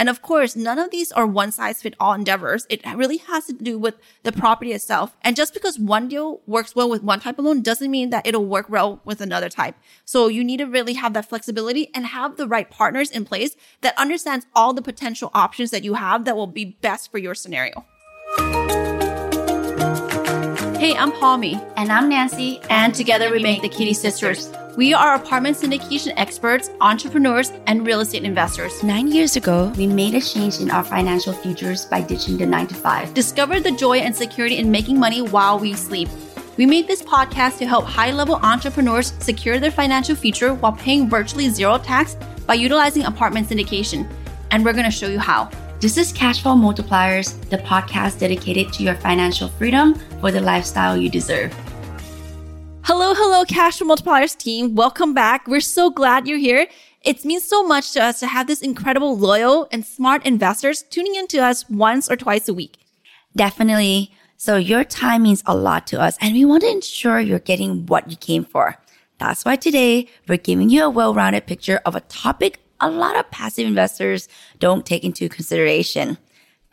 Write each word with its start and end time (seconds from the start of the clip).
And 0.00 0.08
of 0.08 0.22
course, 0.22 0.56
none 0.56 0.78
of 0.78 0.90
these 0.90 1.12
are 1.12 1.26
one 1.26 1.52
size 1.52 1.82
fit 1.82 1.94
all 2.00 2.14
endeavors. 2.14 2.66
It 2.70 2.80
really 2.96 3.18
has 3.18 3.44
to 3.48 3.52
do 3.52 3.78
with 3.78 3.96
the 4.22 4.32
property 4.32 4.72
itself. 4.72 5.14
And 5.20 5.36
just 5.36 5.52
because 5.52 5.78
one 5.78 6.08
deal 6.08 6.40
works 6.46 6.74
well 6.74 6.88
with 6.88 7.02
one 7.02 7.20
type 7.20 7.38
of 7.38 7.44
loan 7.44 7.60
doesn't 7.60 7.90
mean 7.90 8.08
that 8.08 8.26
it'll 8.26 8.46
work 8.46 8.70
well 8.70 9.02
with 9.04 9.20
another 9.20 9.50
type. 9.50 9.74
So 10.06 10.28
you 10.28 10.42
need 10.42 10.56
to 10.56 10.64
really 10.64 10.94
have 10.94 11.12
that 11.12 11.28
flexibility 11.28 11.90
and 11.94 12.06
have 12.06 12.38
the 12.38 12.48
right 12.48 12.70
partners 12.70 13.10
in 13.10 13.26
place 13.26 13.56
that 13.82 13.98
understands 13.98 14.46
all 14.56 14.72
the 14.72 14.80
potential 14.80 15.30
options 15.34 15.70
that 15.70 15.84
you 15.84 15.92
have 15.92 16.24
that 16.24 16.34
will 16.34 16.46
be 16.46 16.64
best 16.64 17.10
for 17.10 17.18
your 17.18 17.34
scenario. 17.34 17.84
I'm 20.96 21.12
Palmy. 21.12 21.60
And 21.76 21.92
I'm 21.92 22.08
Nancy. 22.08 22.60
And 22.70 22.94
together 22.94 23.30
we 23.30 23.40
make 23.40 23.62
the 23.62 23.68
Kitti 23.68 23.94
Sisters. 23.94 24.50
We 24.76 24.94
are 24.94 25.14
apartment 25.14 25.56
syndication 25.56 26.12
experts, 26.16 26.70
entrepreneurs, 26.80 27.52
and 27.66 27.86
real 27.86 28.00
estate 28.00 28.24
investors. 28.24 28.82
Nine 28.82 29.08
years 29.08 29.36
ago, 29.36 29.72
we 29.76 29.86
made 29.86 30.14
a 30.14 30.20
change 30.20 30.60
in 30.60 30.70
our 30.70 30.82
financial 30.82 31.32
futures 31.32 31.84
by 31.84 32.00
ditching 32.00 32.38
the 32.38 32.46
nine 32.46 32.66
to 32.68 32.74
five. 32.74 33.12
Discover 33.14 33.60
the 33.60 33.72
joy 33.72 33.98
and 33.98 34.14
security 34.14 34.58
in 34.58 34.70
making 34.70 34.98
money 34.98 35.22
while 35.22 35.58
we 35.58 35.74
sleep. 35.74 36.08
We 36.56 36.66
made 36.66 36.86
this 36.86 37.02
podcast 37.02 37.58
to 37.58 37.66
help 37.66 37.84
high 37.84 38.10
level 38.10 38.36
entrepreneurs 38.36 39.12
secure 39.18 39.58
their 39.58 39.70
financial 39.70 40.16
future 40.16 40.54
while 40.54 40.72
paying 40.72 41.08
virtually 41.08 41.48
zero 41.48 41.78
tax 41.78 42.16
by 42.46 42.54
utilizing 42.54 43.04
apartment 43.04 43.48
syndication. 43.48 44.10
And 44.50 44.64
we're 44.64 44.72
going 44.72 44.84
to 44.84 44.90
show 44.90 45.08
you 45.08 45.18
how. 45.18 45.50
This 45.80 45.96
is 45.96 46.12
Cashflow 46.12 46.60
Multipliers, 46.60 47.40
the 47.48 47.56
podcast 47.56 48.18
dedicated 48.18 48.70
to 48.74 48.82
your 48.82 48.96
financial 48.96 49.48
freedom 49.48 49.94
for 50.20 50.30
the 50.30 50.42
lifestyle 50.42 50.94
you 50.94 51.08
deserve. 51.08 51.54
Hello, 52.82 53.14
hello, 53.14 53.46
Cashflow 53.46 53.96
Multipliers 53.96 54.36
team. 54.36 54.74
Welcome 54.74 55.14
back. 55.14 55.48
We're 55.48 55.62
so 55.62 55.88
glad 55.88 56.28
you're 56.28 56.36
here. 56.36 56.66
It 57.00 57.24
means 57.24 57.44
so 57.44 57.62
much 57.62 57.92
to 57.92 58.02
us 58.02 58.20
to 58.20 58.26
have 58.26 58.46
this 58.46 58.60
incredible, 58.60 59.16
loyal, 59.16 59.68
and 59.72 59.86
smart 59.86 60.26
investors 60.26 60.82
tuning 60.82 61.14
in 61.14 61.26
to 61.28 61.38
us 61.38 61.66
once 61.70 62.10
or 62.10 62.16
twice 62.16 62.46
a 62.46 62.52
week. 62.52 62.76
Definitely. 63.34 64.12
So 64.36 64.56
your 64.56 64.84
time 64.84 65.22
means 65.22 65.42
a 65.46 65.56
lot 65.56 65.86
to 65.86 65.98
us 65.98 66.18
and 66.20 66.34
we 66.34 66.44
want 66.44 66.60
to 66.60 66.68
ensure 66.68 67.20
you're 67.20 67.38
getting 67.38 67.86
what 67.86 68.10
you 68.10 68.18
came 68.18 68.44
for. 68.44 68.76
That's 69.16 69.46
why 69.46 69.56
today 69.56 70.08
we're 70.28 70.36
giving 70.36 70.68
you 70.68 70.84
a 70.84 70.90
well-rounded 70.90 71.46
picture 71.46 71.80
of 71.86 71.96
a 71.96 72.00
topic 72.00 72.60
a 72.80 72.90
lot 72.90 73.16
of 73.16 73.30
passive 73.30 73.66
investors 73.66 74.28
don't 74.58 74.86
take 74.86 75.04
into 75.04 75.28
consideration 75.28 76.18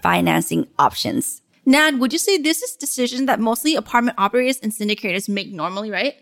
financing 0.01 0.67
options. 0.77 1.41
Nan, 1.65 1.99
would 1.99 2.13
you 2.13 2.19
say 2.19 2.37
this 2.37 2.61
is 2.61 2.75
decision 2.75 3.25
that 3.25 3.39
mostly 3.39 3.75
apartment 3.75 4.17
operators 4.17 4.59
and 4.59 4.71
syndicators 4.71 5.27
make 5.27 5.51
normally, 5.51 5.91
right? 5.91 6.15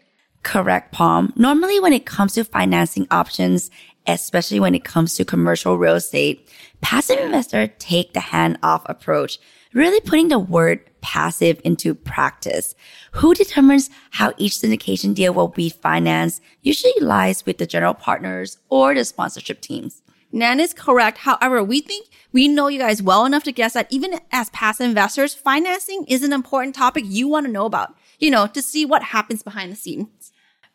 Correct, 0.44 0.92
Palm. 0.92 1.34
Normally 1.36 1.80
when 1.80 1.94
it 1.94 2.06
comes 2.06 2.34
to 2.34 2.44
financing 2.44 3.08
options, 3.12 3.70
especially 4.08 4.60
when 4.60 4.76
it 4.76 4.84
comes 4.84 5.16
to 5.16 5.26
commercial 5.26 5.78
real 5.78 5.96
estate, 5.96 6.50
passive 6.82 7.20
investors 7.20 7.70
take 7.80 8.14
the 8.14 8.20
hand-off 8.20 8.84
approach, 8.86 9.40
really 9.76 10.00
putting 10.00 10.30
the 10.30 10.40
word 10.40 10.80
passive 11.02 11.62
into 11.64 11.94
practice. 11.94 12.74
Who 13.12 13.36
determines 13.36 13.92
how 14.10 14.34
each 14.38 14.54
syndication 14.54 15.14
deal 15.14 15.34
will 15.34 15.50
be 15.50 15.70
financed 15.70 16.42
usually 16.64 16.94
lies 17.00 17.46
with 17.46 17.60
the 17.60 17.68
general 17.68 17.94
partners 17.94 18.58
or 18.70 18.96
the 18.96 19.06
sponsorship 19.06 19.62
teams. 19.62 20.02
Nan 20.32 20.60
is 20.60 20.74
correct. 20.74 21.20
However, 21.20 21.64
we 21.64 21.82
think 21.82 22.08
we 22.32 22.48
know 22.48 22.68
you 22.68 22.80
guys 22.80 23.04
well 23.04 23.26
enough 23.26 23.44
to 23.44 23.52
guess 23.52 23.74
that 23.74 23.88
even 23.90 24.20
as 24.32 24.50
passive 24.50 24.88
investors, 24.88 25.34
financing 25.36 26.06
is 26.08 26.24
an 26.24 26.34
important 26.34 26.76
topic 26.76 27.04
you 27.08 27.28
want 27.28 27.46
to 27.46 27.52
know 27.52 27.66
about, 27.66 27.96
you 28.20 28.32
know, 28.32 28.48
to 28.48 28.62
see 28.62 28.86
what 28.86 29.04
happens 29.04 29.44
behind 29.44 29.72
the 29.72 29.76
scenes. 29.76 30.32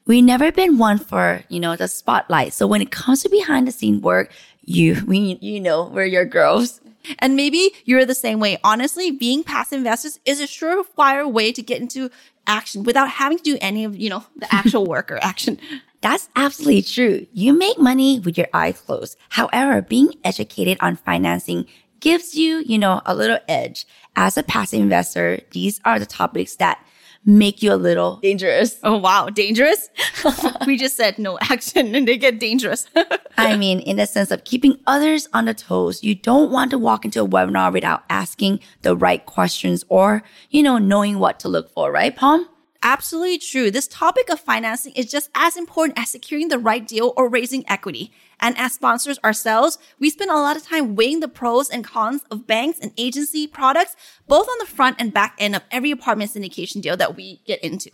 We 0.07 0.23
never 0.23 0.51
been 0.51 0.79
one 0.79 0.99
for, 0.99 1.43
you 1.49 1.61
know, 1.61 1.77
the 1.77 1.89
spotlight. 1.89 2.53
So 2.53 2.67
when 2.67 2.81
it 2.81 2.91
comes 2.91 3.23
to 3.23 3.29
behind 3.29 3.69
the 3.69 3.73
scene 3.73 4.01
work, 4.01 4.33
you, 4.65 5.05
we, 5.07 5.39
you 5.41 5.61
know, 5.61 5.85
we're 5.85 6.05
your 6.05 6.25
girls. 6.25 6.81
And 7.19 7.37
maybe 7.37 7.71
you're 7.85 8.05
the 8.05 8.15
same 8.15 8.41
way. 8.41 8.59
Honestly, 8.63 9.11
being 9.11 9.43
passive 9.43 9.79
investors 9.79 10.21
is 10.25 10.41
a 10.41 10.45
surefire 10.45 11.31
way 11.31 11.53
to 11.53 11.63
get 11.63 11.81
into 11.81 12.11
action 12.47 12.83
without 12.83 13.09
having 13.09 13.39
to 13.39 13.45
do 13.45 13.59
any 13.61 13.85
of, 13.85 13.97
you 13.97 14.11
know, 14.11 14.25
the 14.37 14.53
actual 14.53 14.85
work 14.87 15.11
or 15.11 15.19
action. 15.23 15.59
That's 16.01 16.29
absolutely 16.35 16.83
true. 16.83 17.27
You 17.33 17.53
make 17.53 17.79
money 17.79 18.21
with 18.21 18.39
your 18.39 18.49
eyes 18.53 18.81
closed. 18.81 19.17
However, 19.31 19.83
being 19.83 20.15
educated 20.25 20.79
on 20.81 20.97
financing 20.97 21.67
gives 22.01 22.35
you, 22.35 22.63
you 22.67 22.79
know, 22.79 23.03
a 23.05 23.15
little 23.15 23.39
edge. 23.47 23.87
As 24.17 24.37
a 24.37 24.43
passive 24.43 24.81
investor, 24.81 25.41
these 25.53 25.81
are 25.85 25.99
the 25.99 26.07
topics 26.07 26.57
that 26.57 26.85
make 27.25 27.63
you 27.63 27.73
a 27.73 27.77
little 27.77 28.17
dangerous. 28.17 28.79
Oh, 28.83 28.97
wow. 28.97 29.29
Dangerous? 29.29 29.91
we 30.67 30.77
just 30.77 30.97
said 30.97 31.19
no 31.19 31.39
action 31.41 31.95
and 31.95 32.09
they 32.09 32.17
get 32.17 32.41
dangerous. 32.41 32.87
I 33.37 33.57
mean, 33.57 33.81
in 33.81 33.97
the 33.97 34.07
sense 34.07 34.31
of 34.31 34.45
keeping 34.45 34.79
others 34.87 35.29
on 35.33 35.45
the 35.45 35.55
toes, 35.55 36.03
you 36.03 36.15
don't 36.15 36.51
want 36.51 36.71
to 36.71 36.79
walk 36.79 37.05
into 37.05 37.23
a 37.23 37.29
webinar 37.29 37.73
without 37.73 38.05
asking 38.09 38.61
the 38.83 38.97
right 38.97 39.25
questions 39.27 39.85
or, 39.89 40.23
you 40.51 40.63
know, 40.63 40.79
knowing 40.79 41.19
what 41.19 41.41
to 41.41 41.49
look 41.49 41.71
for, 41.73 41.93
right, 41.93 42.15
Palm? 42.15 42.49
Absolutely 42.83 43.39
true. 43.39 43.71
This 43.71 43.87
topic 43.87 44.31
of 44.31 44.41
financing 44.41 44.93
is 44.95 45.11
just 45.11 45.29
as 45.35 45.57
important 45.57 45.99
as 45.99 46.11
securing 46.11 46.49
the 46.49 46.59
right 46.59 46.87
deal 46.87 47.13
or 47.17 47.29
raising 47.29 47.69
equity. 47.69 48.11
And 48.41 48.57
as 48.59 48.73
sponsors 48.73 49.19
ourselves, 49.25 49.79
we 49.99 50.11
spend 50.11 50.31
a 50.31 50.35
lot 50.35 50.57
of 50.57 50.67
time 50.67 50.95
weighing 50.97 51.21
the 51.21 51.29
pros 51.29 51.71
and 51.71 51.85
cons 51.85 52.23
of 52.31 52.47
banks 52.47 52.79
and 52.81 52.93
agency 52.97 53.47
products, 53.47 53.97
both 54.27 54.49
on 54.49 54.59
the 54.59 54.67
front 54.67 54.97
and 54.99 55.13
back 55.13 55.37
end 55.39 55.55
of 55.55 55.63
every 55.71 55.91
apartment 55.91 56.33
syndication 56.33 56.81
deal 56.81 56.97
that 56.97 57.17
we 57.17 57.41
get 57.47 57.63
into. 57.63 57.91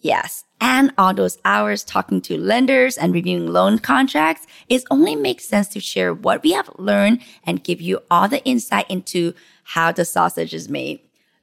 Yes. 0.00 0.44
And 0.60 0.92
all 0.98 1.14
those 1.14 1.38
hours 1.44 1.82
talking 1.82 2.20
to 2.22 2.36
lenders 2.36 2.98
and 2.98 3.14
reviewing 3.14 3.46
loan 3.46 3.78
contracts, 3.78 4.46
it 4.68 4.84
only 4.90 5.16
makes 5.16 5.46
sense 5.46 5.68
to 5.68 5.80
share 5.80 6.12
what 6.12 6.42
we 6.42 6.52
have 6.52 6.70
learned 6.76 7.20
and 7.44 7.64
give 7.64 7.80
you 7.80 8.00
all 8.10 8.28
the 8.28 8.44
insight 8.44 8.90
into 8.90 9.32
how 9.62 9.92
the 9.92 10.04
sausage 10.04 10.52
is 10.52 10.68
made 10.68 11.00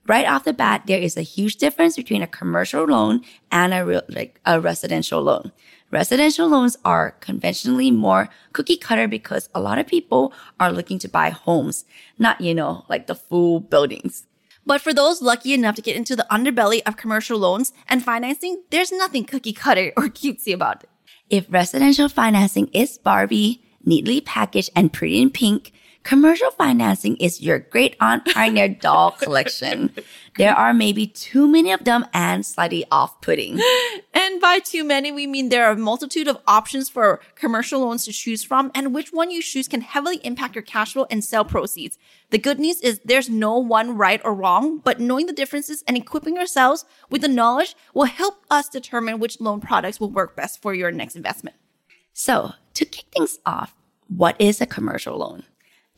right 0.08 0.28
off 0.28 0.44
the 0.44 0.54
bat, 0.54 0.84
there 0.88 1.00
is 1.00 1.18
a 1.18 1.22
huge 1.22 1.58
difference 1.58 1.96
between 1.96 2.22
a 2.22 2.28
commercial 2.28 2.86
loan 2.86 3.22
and 3.52 3.74
a 3.74 3.86
real, 3.86 4.02
like 4.10 4.40
a 4.46 4.60
residential 4.60 5.22
loan. 5.22 5.52
Residential 5.92 6.48
loans 6.48 6.78
are 6.86 7.12
conventionally 7.20 7.92
more 7.92 8.30
cookie 8.54 8.78
cutter 8.78 9.10
because 9.10 9.50
a 9.54 9.60
lot 9.60 9.78
of 9.78 9.88
people 9.88 10.34
are 10.58 10.72
looking 10.72 10.98
to 11.00 11.10
buy 11.10 11.30
homes, 11.30 11.84
not, 12.18 12.40
you 12.40 12.56
know, 12.56 12.86
like 12.88 13.08
the 13.08 13.16
full 13.16 13.60
buildings. 13.60 14.26
But 14.66 14.80
for 14.80 14.94
those 14.94 15.22
lucky 15.22 15.54
enough 15.54 15.76
to 15.76 15.82
get 15.82 15.98
into 15.98 16.16
the 16.16 16.26
underbelly 16.32 16.82
of 16.86 16.96
commercial 16.96 17.38
loans 17.38 17.74
and 17.90 18.04
financing, 18.04 18.64
there's 18.70 18.92
nothing 18.92 19.26
cookie 19.26 19.52
cutter 19.52 19.92
or 19.98 20.04
cutesy 20.04 20.54
about 20.54 20.84
it. 20.84 20.90
If 21.30 21.48
residential 21.50 22.08
financing 22.08 22.68
is 22.68 22.98
Barbie, 22.98 23.62
neatly 23.84 24.22
packaged 24.22 24.70
and 24.76 24.94
pretty 24.94 25.22
in 25.22 25.30
pink, 25.30 25.74
Commercial 26.04 26.50
financing 26.52 27.16
is 27.18 27.42
your 27.42 27.60
great 27.60 27.96
aunt 28.00 28.26
pioneer 28.26 28.68
doll 28.68 29.12
collection. 29.12 29.94
There 30.38 30.54
are 30.54 30.74
maybe 30.74 31.06
too 31.08 31.48
many 31.48 31.72
of 31.72 31.84
them 31.84 32.06
and 32.14 32.46
slightly 32.46 32.86
off 32.92 33.22
putting. 33.22 33.60
And 34.14 34.42
by 34.42 34.60
too 34.60 34.84
many, 34.84 35.12
we 35.12 35.28
mean 35.28 35.50
there 35.50 35.66
are 35.66 35.74
a 35.74 35.78
multitude 35.78 36.28
of 36.28 36.40
options 36.48 36.90
for 36.90 37.20
commercial 37.36 37.82
loans 37.82 38.06
to 38.06 38.12
choose 38.12 38.44
from, 38.44 38.72
and 38.74 38.94
which 38.94 39.12
one 39.12 39.30
you 39.30 39.42
choose 39.42 39.68
can 39.68 39.82
heavily 39.82 40.18
impact 40.24 40.56
your 40.56 40.64
cash 40.64 40.94
flow 40.94 41.06
and 41.10 41.24
sale 41.24 41.46
proceeds. 41.46 41.98
The 42.30 42.38
good 42.38 42.60
news 42.60 42.82
is 42.82 43.00
there's 43.06 43.30
no 43.30 43.58
one 43.58 43.98
right 43.98 44.22
or 44.24 44.34
wrong, 44.34 44.80
but 44.80 45.00
knowing 45.00 45.28
the 45.28 45.34
differences 45.34 45.84
and 45.88 45.98
equipping 45.98 46.38
ourselves 46.38 46.86
with 47.10 47.22
the 47.22 47.28
knowledge 47.28 47.76
will 47.94 48.06
help 48.06 48.44
us 48.50 48.70
determine 48.70 49.20
which 49.20 49.40
loan 49.40 49.60
products 49.60 50.00
will 50.00 50.12
work 50.12 50.36
best 50.36 50.62
for 50.62 50.74
your 50.74 50.92
next 50.92 51.16
investment. 51.16 51.56
So, 52.14 52.54
to 52.74 52.86
kick 52.86 53.06
things 53.14 53.40
off, 53.46 53.76
what 54.08 54.36
is 54.40 54.62
a 54.62 54.66
commercial 54.66 55.18
loan? 55.18 55.44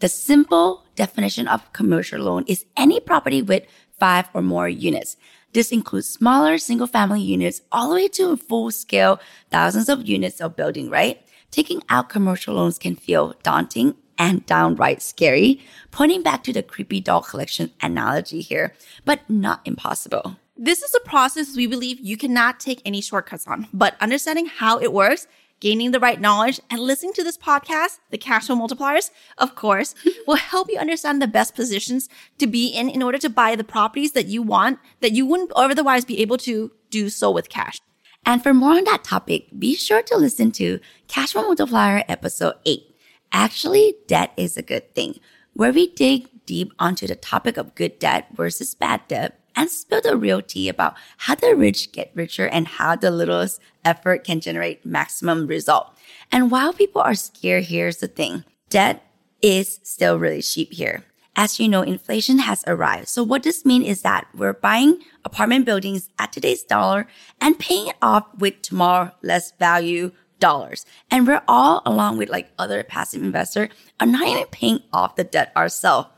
The 0.03 0.09
simple 0.09 0.83
definition 0.97 1.47
of 1.47 1.71
commercial 1.71 2.19
loan 2.19 2.43
is 2.45 2.65
any 2.75 2.99
property 2.99 3.41
with 3.41 3.63
five 3.97 4.27
or 4.33 4.41
more 4.41 4.67
units. 4.67 5.15
This 5.53 5.71
includes 5.71 6.09
smaller 6.09 6.57
single 6.57 6.87
family 6.87 7.21
units 7.21 7.61
all 7.71 7.87
the 7.87 7.95
way 7.95 8.07
to 8.09 8.35
full 8.35 8.69
scale 8.71 9.21
thousands 9.49 9.87
of 9.87 10.05
units 10.05 10.41
of 10.41 10.57
building, 10.57 10.89
right? 10.89 11.25
Taking 11.51 11.81
out 11.87 12.09
commercial 12.09 12.55
loans 12.55 12.77
can 12.77 12.97
feel 12.97 13.35
daunting 13.43 13.95
and 14.17 14.45
downright 14.45 15.01
scary, 15.01 15.61
pointing 15.89 16.21
back 16.21 16.43
to 16.43 16.51
the 16.51 16.63
creepy 16.63 16.99
doll 16.99 17.21
collection 17.21 17.71
analogy 17.81 18.41
here, 18.41 18.73
but 19.05 19.21
not 19.29 19.61
impossible. 19.63 20.35
This 20.57 20.83
is 20.83 20.93
a 20.93 21.07
process 21.07 21.55
we 21.55 21.65
believe 21.65 22.01
you 22.01 22.17
cannot 22.17 22.59
take 22.59 22.81
any 22.83 22.99
shortcuts 22.99 23.47
on, 23.47 23.69
but 23.71 23.95
understanding 24.01 24.47
how 24.47 24.79
it 24.79 24.91
works 24.91 25.27
gaining 25.63 25.91
the 25.91 25.99
right 25.99 26.19
knowledge, 26.19 26.59
and 26.69 26.81
listening 26.81 27.13
to 27.13 27.23
this 27.23 27.37
podcast, 27.37 27.99
the 28.09 28.17
cash 28.17 28.47
flow 28.47 28.55
multipliers, 28.57 29.11
of 29.37 29.55
course, 29.55 29.95
will 30.27 30.35
help 30.35 30.69
you 30.69 30.77
understand 30.77 31.21
the 31.21 31.27
best 31.27 31.55
positions 31.55 32.09
to 32.37 32.45
be 32.45 32.67
in 32.67 32.89
in 32.89 33.01
order 33.01 33.17
to 33.17 33.29
buy 33.29 33.55
the 33.55 33.63
properties 33.63 34.11
that 34.11 34.25
you 34.25 34.41
want 34.41 34.77
that 34.99 35.13
you 35.13 35.25
wouldn't 35.25 35.53
otherwise 35.55 36.03
be 36.03 36.19
able 36.19 36.37
to 36.37 36.69
do 36.89 37.09
so 37.09 37.31
with 37.31 37.47
cash. 37.47 37.79
And 38.25 38.43
for 38.43 38.53
more 38.53 38.73
on 38.73 38.83
that 38.83 39.05
topic, 39.05 39.47
be 39.57 39.73
sure 39.75 40.01
to 40.03 40.17
listen 40.17 40.51
to 40.51 40.81
Cash 41.07 41.31
Flow 41.31 41.43
Multiplier 41.43 42.03
episode 42.09 42.55
8. 42.65 42.83
Actually, 43.31 43.95
debt 44.05 44.33
is 44.35 44.57
a 44.57 44.61
good 44.61 44.93
thing, 44.93 45.15
where 45.53 45.71
we 45.71 45.87
dig 45.87 46.27
deep 46.45 46.73
onto 46.77 47.07
the 47.07 47.15
topic 47.15 47.55
of 47.55 47.73
good 47.73 47.99
debt 47.99 48.27
versus 48.33 48.75
bad 48.75 49.07
debt 49.07 49.39
and 49.55 49.69
spill 49.69 50.01
the 50.01 50.15
real 50.15 50.41
tea 50.41 50.69
about 50.69 50.95
how 51.17 51.35
the 51.35 51.55
rich 51.55 51.91
get 51.91 52.11
richer 52.13 52.47
and 52.47 52.67
how 52.67 52.95
the 52.95 53.11
littlest 53.11 53.59
effort 53.85 54.23
can 54.23 54.39
generate 54.39 54.85
maximum 54.85 55.47
result. 55.47 55.95
And 56.31 56.51
while 56.51 56.73
people 56.73 57.01
are 57.01 57.15
scared, 57.15 57.65
here's 57.65 57.97
the 57.97 58.07
thing. 58.07 58.43
Debt 58.69 59.05
is 59.41 59.79
still 59.83 60.17
really 60.17 60.41
cheap 60.41 60.73
here. 60.73 61.03
As 61.35 61.59
you 61.59 61.67
know, 61.67 61.81
inflation 61.81 62.39
has 62.39 62.63
arrived. 62.67 63.07
So 63.07 63.23
what 63.23 63.43
this 63.43 63.65
means 63.65 63.87
is 63.87 64.01
that 64.03 64.27
we're 64.35 64.53
buying 64.53 64.99
apartment 65.25 65.65
buildings 65.65 66.09
at 66.19 66.31
today's 66.31 66.63
dollar 66.63 67.07
and 67.41 67.57
paying 67.57 67.87
it 67.87 67.95
off 68.01 68.27
with 68.37 68.61
tomorrow 68.61 69.11
less 69.23 69.51
value 69.53 70.11
dollars. 70.39 70.85
And 71.09 71.25
we're 71.25 71.41
all, 71.47 71.81
along 71.85 72.17
with 72.17 72.29
like 72.29 72.51
other 72.59 72.83
passive 72.83 73.23
investors, 73.23 73.69
are 73.99 74.05
not 74.05 74.27
even 74.27 74.45
paying 74.45 74.83
off 74.91 75.15
the 75.15 75.23
debt 75.23 75.51
ourselves. 75.55 76.09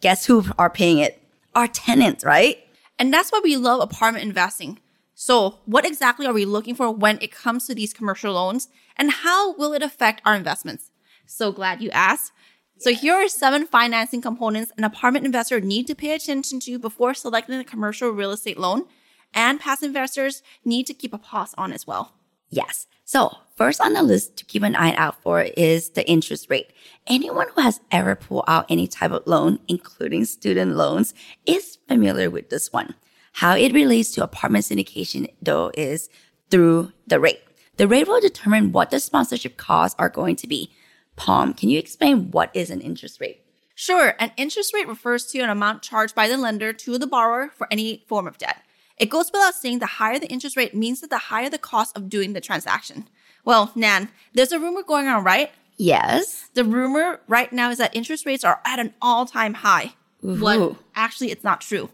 Guess 0.00 0.26
who 0.26 0.44
are 0.58 0.70
paying 0.70 0.98
it? 0.98 1.20
Our 1.54 1.66
tenants, 1.66 2.24
right? 2.24 2.61
And 2.98 3.12
that's 3.12 3.30
why 3.30 3.40
we 3.42 3.56
love 3.56 3.80
apartment 3.80 4.24
investing. 4.24 4.78
So, 5.14 5.60
what 5.66 5.86
exactly 5.86 6.26
are 6.26 6.32
we 6.32 6.44
looking 6.44 6.74
for 6.74 6.90
when 6.90 7.18
it 7.20 7.32
comes 7.32 7.66
to 7.66 7.74
these 7.74 7.92
commercial 7.92 8.32
loans 8.32 8.68
and 8.96 9.10
how 9.10 9.54
will 9.54 9.72
it 9.72 9.82
affect 9.82 10.22
our 10.24 10.34
investments? 10.34 10.90
So 11.26 11.52
glad 11.52 11.80
you 11.80 11.90
asked. 11.90 12.32
So 12.78 12.92
here 12.92 13.14
are 13.14 13.28
seven 13.28 13.66
financing 13.66 14.20
components 14.20 14.72
an 14.76 14.84
apartment 14.84 15.24
investor 15.24 15.60
need 15.60 15.86
to 15.86 15.94
pay 15.94 16.14
attention 16.14 16.58
to 16.60 16.78
before 16.78 17.14
selecting 17.14 17.58
a 17.60 17.64
commercial 17.64 18.10
real 18.10 18.32
estate 18.32 18.58
loan 18.58 18.86
and 19.32 19.60
passive 19.60 19.86
investors 19.86 20.42
need 20.64 20.86
to 20.86 20.94
keep 20.94 21.14
a 21.14 21.18
pause 21.18 21.54
on 21.56 21.72
as 21.72 21.86
well. 21.86 22.12
Yes. 22.50 22.86
So 23.04 23.36
first 23.62 23.80
on 23.80 23.92
the 23.92 24.02
list 24.02 24.36
to 24.36 24.44
keep 24.44 24.64
an 24.64 24.74
eye 24.74 24.92
out 24.94 25.22
for 25.22 25.42
is 25.56 25.90
the 25.90 26.04
interest 26.10 26.50
rate. 26.50 26.72
Anyone 27.06 27.46
who 27.54 27.60
has 27.62 27.80
ever 27.92 28.16
pulled 28.16 28.42
out 28.48 28.66
any 28.68 28.88
type 28.88 29.12
of 29.12 29.24
loan, 29.24 29.60
including 29.68 30.24
student 30.24 30.74
loans, 30.74 31.14
is 31.46 31.78
familiar 31.86 32.28
with 32.28 32.50
this 32.50 32.72
one. 32.72 32.96
How 33.34 33.54
it 33.54 33.72
relates 33.72 34.10
to 34.12 34.24
apartment 34.24 34.64
syndication 34.64 35.32
though 35.40 35.70
is 35.74 36.10
through 36.50 36.90
the 37.06 37.20
rate. 37.20 37.40
The 37.76 37.86
rate 37.86 38.08
will 38.08 38.20
determine 38.20 38.72
what 38.72 38.90
the 38.90 38.98
sponsorship 38.98 39.56
costs 39.56 39.94
are 39.96 40.08
going 40.08 40.34
to 40.42 40.48
be. 40.48 40.72
Palm, 41.14 41.54
can 41.54 41.68
you 41.68 41.78
explain 41.78 42.32
what 42.32 42.50
is 42.54 42.68
an 42.68 42.80
interest 42.80 43.20
rate? 43.20 43.44
Sure, 43.76 44.16
an 44.18 44.32
interest 44.36 44.74
rate 44.74 44.88
refers 44.88 45.26
to 45.26 45.38
an 45.38 45.50
amount 45.50 45.82
charged 45.82 46.16
by 46.16 46.26
the 46.26 46.36
lender 46.36 46.72
to 46.72 46.98
the 46.98 47.06
borrower 47.06 47.52
for 47.54 47.68
any 47.70 48.04
form 48.08 48.26
of 48.26 48.38
debt. 48.38 48.60
It 48.96 49.08
goes 49.08 49.30
without 49.32 49.54
saying 49.54 49.78
the 49.78 49.86
higher 49.86 50.18
the 50.18 50.30
interest 50.30 50.56
rate 50.56 50.74
means 50.74 51.00
that 51.00 51.10
the 51.10 51.18
higher 51.30 51.48
the 51.48 51.58
cost 51.58 51.96
of 51.96 52.08
doing 52.08 52.32
the 52.32 52.40
transaction. 52.40 53.06
Well, 53.44 53.72
Nan, 53.74 54.08
there's 54.34 54.52
a 54.52 54.60
rumor 54.60 54.82
going 54.82 55.08
on, 55.08 55.24
right? 55.24 55.50
Yes. 55.76 56.48
The 56.54 56.64
rumor 56.64 57.20
right 57.26 57.52
now 57.52 57.70
is 57.70 57.78
that 57.78 57.94
interest 57.94 58.24
rates 58.24 58.44
are 58.44 58.60
at 58.64 58.78
an 58.78 58.94
all 59.02 59.26
time 59.26 59.54
high. 59.54 59.94
What? 60.20 60.76
Actually, 60.94 61.32
it's 61.32 61.42
not 61.42 61.60
true. 61.60 61.90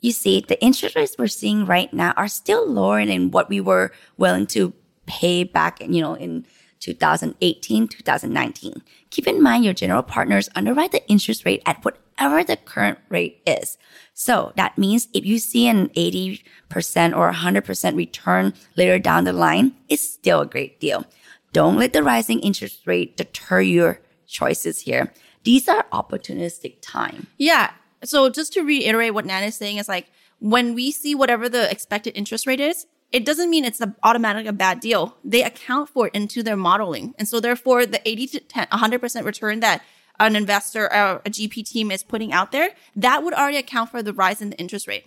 You 0.00 0.12
see, 0.12 0.44
the 0.46 0.62
interest 0.62 0.96
rates 0.96 1.16
we're 1.18 1.26
seeing 1.26 1.64
right 1.64 1.92
now 1.92 2.12
are 2.16 2.28
still 2.28 2.68
lower 2.68 3.04
than 3.04 3.30
what 3.30 3.48
we 3.48 3.60
were 3.60 3.90
willing 4.16 4.46
to 4.48 4.72
pay 5.06 5.44
back, 5.44 5.80
you 5.80 6.00
know, 6.00 6.14
in 6.14 6.46
2018, 6.80 7.88
2019. 7.88 8.82
Keep 9.14 9.28
in 9.28 9.40
mind 9.40 9.64
your 9.64 9.72
general 9.72 10.02
partners 10.02 10.48
underwrite 10.56 10.90
the 10.90 11.06
interest 11.08 11.44
rate 11.44 11.62
at 11.66 11.84
whatever 11.84 12.42
the 12.42 12.56
current 12.56 12.98
rate 13.08 13.40
is. 13.46 13.78
So 14.12 14.52
that 14.56 14.76
means 14.76 15.06
if 15.14 15.24
you 15.24 15.38
see 15.38 15.68
an 15.68 15.90
80% 15.90 17.16
or 17.16 17.30
100% 17.32 17.96
return 17.96 18.54
later 18.76 18.98
down 18.98 19.22
the 19.22 19.32
line, 19.32 19.76
it's 19.88 20.02
still 20.02 20.40
a 20.40 20.46
great 20.46 20.80
deal. 20.80 21.04
Don't 21.52 21.78
let 21.78 21.92
the 21.92 22.02
rising 22.02 22.40
interest 22.40 22.88
rate 22.88 23.16
deter 23.16 23.60
your 23.60 24.00
choices 24.26 24.80
here. 24.80 25.12
These 25.44 25.68
are 25.68 25.86
opportunistic 25.92 26.78
time. 26.82 27.28
Yeah. 27.38 27.70
So 28.02 28.28
just 28.30 28.52
to 28.54 28.62
reiterate 28.62 29.14
what 29.14 29.26
Nan 29.26 29.44
is 29.44 29.54
saying 29.54 29.76
is 29.76 29.88
like 29.88 30.08
when 30.40 30.74
we 30.74 30.90
see 30.90 31.14
whatever 31.14 31.48
the 31.48 31.70
expected 31.70 32.16
interest 32.16 32.48
rate 32.48 32.58
is, 32.58 32.86
it 33.14 33.24
doesn't 33.24 33.48
mean 33.48 33.64
it's 33.64 33.80
automatically 34.02 34.48
a 34.48 34.52
bad 34.52 34.80
deal. 34.80 35.16
They 35.22 35.44
account 35.44 35.88
for 35.88 36.08
it 36.08 36.14
into 36.14 36.42
their 36.42 36.56
modeling. 36.56 37.14
And 37.16 37.28
so 37.28 37.38
therefore 37.38 37.86
the 37.86 38.06
80 38.06 38.26
to 38.26 38.40
10, 38.40 38.66
100% 38.66 39.24
return 39.24 39.60
that 39.60 39.84
an 40.18 40.34
investor 40.34 40.92
or 40.92 41.22
a 41.24 41.30
GP 41.30 41.64
team 41.64 41.92
is 41.92 42.02
putting 42.02 42.32
out 42.32 42.50
there, 42.50 42.70
that 42.96 43.22
would 43.22 43.32
already 43.32 43.56
account 43.56 43.90
for 43.90 44.02
the 44.02 44.12
rise 44.12 44.42
in 44.42 44.50
the 44.50 44.58
interest 44.58 44.88
rate. 44.88 45.06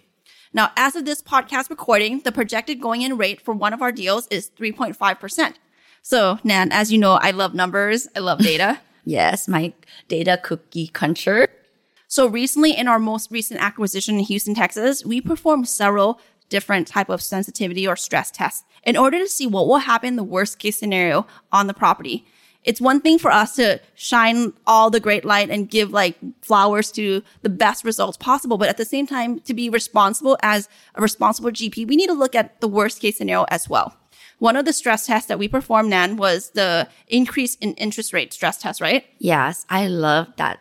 Now, 0.53 0.71
as 0.77 0.95
of 0.95 1.03
this 1.03 1.21
podcast 1.21 1.69
recording, 1.69 2.21
the 2.21 2.31
projected 2.31 2.79
going 2.79 3.01
in 3.01 3.17
rate 3.17 3.41
for 3.41 3.53
one 3.53 3.73
of 3.73 3.81
our 3.81 3.91
deals 3.91 4.25
is 4.27 4.49
3.5%. 4.57 5.55
So, 6.01 6.39
Nan, 6.45 6.71
as 6.71 6.93
you 6.93 6.97
know, 6.97 7.19
I 7.21 7.31
love 7.31 7.53
numbers. 7.53 8.07
I 8.15 8.19
love 8.19 8.39
data. 8.39 8.79
yes, 9.03 9.49
my 9.49 9.73
data 10.07 10.39
cookie 10.41 10.87
cruncher. 10.87 11.49
So 12.07 12.25
recently 12.25 12.71
in 12.71 12.87
our 12.87 12.99
most 12.99 13.31
recent 13.31 13.61
acquisition 13.61 14.15
in 14.15 14.21
Houston, 14.21 14.55
Texas, 14.55 15.03
we 15.03 15.19
performed 15.19 15.67
several 15.67 16.21
different 16.49 16.87
type 16.87 17.09
of 17.09 17.21
sensitivity 17.21 17.87
or 17.87 17.95
stress 17.95 18.31
tests 18.31 18.63
in 18.83 18.97
order 18.97 19.19
to 19.19 19.27
see 19.27 19.47
what 19.47 19.67
will 19.67 19.79
happen 19.79 20.15
the 20.15 20.23
worst 20.23 20.59
case 20.59 20.77
scenario 20.77 21.27
on 21.51 21.67
the 21.67 21.73
property. 21.73 22.25
It's 22.63 22.81
one 22.81 22.99
thing 22.99 23.17
for 23.17 23.31
us 23.31 23.55
to 23.55 23.79
shine 23.95 24.51
all 24.65 24.89
the 24.89 24.99
great 24.99 25.23
light 25.23 25.49
and 25.49 25.69
give 25.69 25.91
like 25.91 26.17
flowers 26.41 26.91
to 26.93 27.23
the 27.41 27.49
best 27.49 27.85
results 27.85 28.17
possible. 28.17 28.57
But 28.57 28.67
at 28.67 28.75
the 28.75 28.83
same 28.83 29.07
time, 29.07 29.39
to 29.41 29.53
be 29.53 29.69
responsible 29.69 30.37
as 30.43 30.67
a 30.95 31.01
responsible 31.01 31.51
GP, 31.51 31.87
we 31.87 31.95
need 31.95 32.07
to 32.07 32.13
look 32.13 32.35
at 32.35 32.59
the 32.59 32.67
worst 32.67 32.99
case 32.99 33.17
scenario 33.17 33.45
as 33.49 33.69
well. 33.69 33.95
One 34.39 34.57
of 34.57 34.65
the 34.65 34.73
stress 34.73 35.07
tests 35.07 35.29
that 35.29 35.39
we 35.39 35.47
performed, 35.47 35.89
Nan, 35.89 36.17
was 36.17 36.51
the 36.51 36.89
increase 37.07 37.55
in 37.55 37.73
interest 37.75 38.13
rate 38.13 38.33
stress 38.33 38.57
test, 38.57 38.81
right? 38.81 39.05
Yes, 39.17 39.65
I 39.69 39.87
love 39.87 40.27
that 40.35 40.59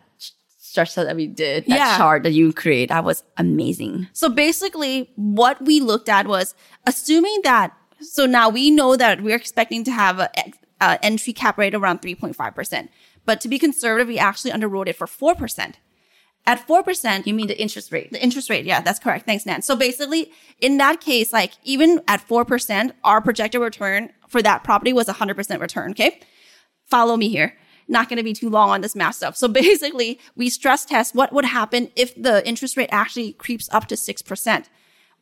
stress 0.85 1.05
that 1.05 1.15
we 1.15 1.27
did. 1.27 1.65
That 1.65 1.77
yeah. 1.77 1.97
chart 1.97 2.23
that 2.23 2.31
you 2.31 2.53
create, 2.53 2.89
that 2.89 3.03
was 3.03 3.23
amazing. 3.37 4.07
So 4.13 4.29
basically, 4.29 5.09
what 5.15 5.61
we 5.61 5.79
looked 5.79 6.09
at 6.09 6.27
was 6.27 6.55
assuming 6.85 7.39
that. 7.43 7.75
So 7.99 8.25
now 8.25 8.49
we 8.49 8.69
know 8.69 8.95
that 8.95 9.21
we're 9.21 9.35
expecting 9.35 9.83
to 9.85 9.91
have 9.91 10.19
a, 10.19 10.29
a 10.81 11.03
entry 11.03 11.33
cap 11.33 11.57
rate 11.57 11.73
around 11.73 12.01
3.5%. 12.01 12.89
But 13.25 13.41
to 13.41 13.47
be 13.47 13.57
conservative, 13.57 14.07
we 14.07 14.19
actually 14.19 14.51
underwrote 14.51 14.87
it 14.87 14.95
for 14.95 15.07
4%. 15.07 15.73
At 16.45 16.65
4%, 16.65 17.25
you 17.25 17.33
mean 17.33 17.47
the 17.47 17.59
interest 17.59 17.91
rate? 17.91 18.11
The 18.11 18.23
interest 18.23 18.49
rate. 18.49 18.65
Yeah, 18.65 18.79
that's 18.79 18.99
correct. 18.99 19.25
Thanks, 19.25 19.45
Nan. 19.45 19.61
So 19.63 19.75
basically, 19.75 20.31
in 20.61 20.77
that 20.77 21.01
case, 21.01 21.33
like 21.33 21.53
even 21.63 22.01
at 22.07 22.25
4%, 22.25 22.91
our 23.03 23.19
projected 23.19 23.59
return 23.59 24.13
for 24.29 24.41
that 24.41 24.63
property 24.63 24.93
was 24.93 25.07
100% 25.07 25.59
return. 25.59 25.91
Okay. 25.91 26.21
Follow 26.85 27.17
me 27.17 27.27
here. 27.27 27.57
Not 27.87 28.09
going 28.09 28.17
to 28.17 28.23
be 28.23 28.33
too 28.33 28.49
long 28.49 28.69
on 28.69 28.81
this 28.81 28.95
math 28.95 29.15
stuff. 29.15 29.35
So 29.35 29.47
basically, 29.63 30.19
we 30.35 30.49
stress 30.49 30.85
test 30.85 31.15
what 31.15 31.33
would 31.33 31.45
happen 31.45 31.91
if 31.95 32.15
the 32.21 32.47
interest 32.47 32.77
rate 32.77 32.89
actually 32.91 33.33
creeps 33.33 33.69
up 33.71 33.87
to 33.87 33.95
6%. 33.95 34.65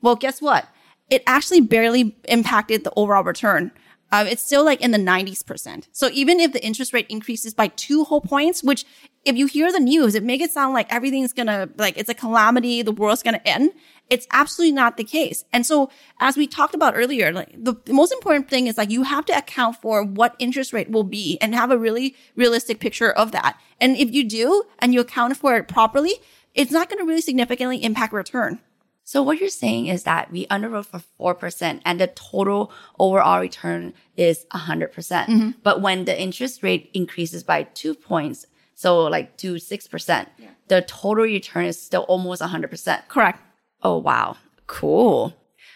Well, 0.02 0.16
guess 0.16 0.42
what? 0.42 0.68
It 1.10 1.24
actually 1.28 1.62
barely 1.62 2.18
impacted 2.28 2.84
the 2.84 2.94
overall 2.96 3.24
return. 3.24 3.72
Uh, 4.12 4.26
it's 4.28 4.44
still 4.44 4.64
like 4.64 4.82
in 4.82 4.92
the 4.92 4.98
90s 4.98 5.46
percent. 5.46 5.88
So 5.92 6.10
even 6.14 6.40
if 6.40 6.54
the 6.54 6.64
interest 6.64 6.94
rate 6.94 7.08
increases 7.10 7.54
by 7.54 7.68
two 7.70 8.04
whole 8.04 8.22
points, 8.22 8.64
which 8.64 8.86
if 9.26 9.36
you 9.36 9.48
hear 9.48 9.72
the 9.72 9.80
news, 9.80 10.16
it 10.16 10.24
make 10.24 10.42
it 10.42 10.52
sound 10.52 10.74
like 10.74 10.92
everything's 10.94 11.34
gonna, 11.34 11.68
like 11.78 11.98
it's 11.98 12.10
a 12.10 12.14
calamity, 12.14 12.82
the 12.82 12.92
world's 12.92 13.24
gonna 13.24 13.42
end. 13.46 13.72
It's 14.10 14.28
absolutely 14.32 14.74
not 14.74 14.98
the 14.98 15.04
case. 15.04 15.44
And 15.52 15.66
so 15.66 15.90
as 16.20 16.38
we 16.38 16.46
talked 16.46 16.76
about 16.76 16.94
earlier, 16.96 17.32
like 17.34 17.52
the, 17.58 17.74
the 17.86 17.94
most 17.94 18.12
important 18.12 18.50
thing 18.50 18.68
is 18.68 18.78
like 18.78 18.92
you 18.92 19.02
have 19.02 19.26
to 19.26 19.38
account 19.38 19.82
for 19.82 20.04
what 20.04 20.36
interest 20.38 20.74
rate 20.74 20.92
will 20.92 21.04
be 21.04 21.40
and 21.42 21.56
have 21.56 21.72
a 21.72 21.78
really 21.78 22.16
realistic 22.36 22.80
picture 22.80 23.12
of 23.12 23.32
that. 23.32 23.60
And 23.82 23.98
if 23.98 24.12
you 24.12 24.24
do 24.24 24.64
and 24.78 24.94
you 24.94 25.00
account 25.02 25.36
for 25.38 25.56
it 25.58 25.68
properly, 25.68 26.14
it's 26.54 26.72
not 26.72 26.88
going 26.88 27.00
to 27.00 27.06
really 27.06 27.22
significantly 27.22 27.84
impact 27.84 28.14
return. 28.14 28.60
So 29.04 29.22
what 29.22 29.40
you're 29.40 29.50
saying 29.50 29.88
is 29.88 30.04
that 30.04 30.32
we 30.32 30.48
underwrote 30.48 30.88
for 30.88 31.36
4% 31.36 31.82
and 31.86 32.00
the 32.00 32.08
total 32.08 32.72
overall 32.98 33.40
return 33.40 33.94
is 34.18 34.46
100%. 34.52 34.92
percent 34.92 35.30
mm 35.30 35.40
hmm 35.40 35.50
But 35.62 35.82
when 35.82 36.06
the 36.06 36.20
interest 36.20 36.64
rate 36.64 36.90
increases 36.94 37.44
by 37.44 37.64
two 37.64 37.94
points, 37.94 38.48
so 38.76 39.04
like 39.06 39.38
to 39.38 39.56
6%, 39.56 40.28
yeah. 40.38 40.50
the 40.68 40.82
total 40.84 41.24
return 41.24 41.66
is 41.66 41.82
still 41.82 42.04
almost 42.04 42.42
100%. 42.42 43.08
Correct. 43.08 43.42
Oh, 43.82 43.98
wow. 43.98 44.38
Cool. 44.68 45.36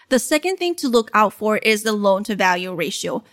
The 0.10 0.20
second 0.20 0.58
thing 0.58 0.75
to 0.75 0.88
look 0.88 1.10
out 1.13 1.34
for 1.34 1.58
is 1.58 1.84
the 1.84 1.94
loan 1.94 2.24
to 2.25 2.36
value 2.36 2.74
ratio. 2.74 3.24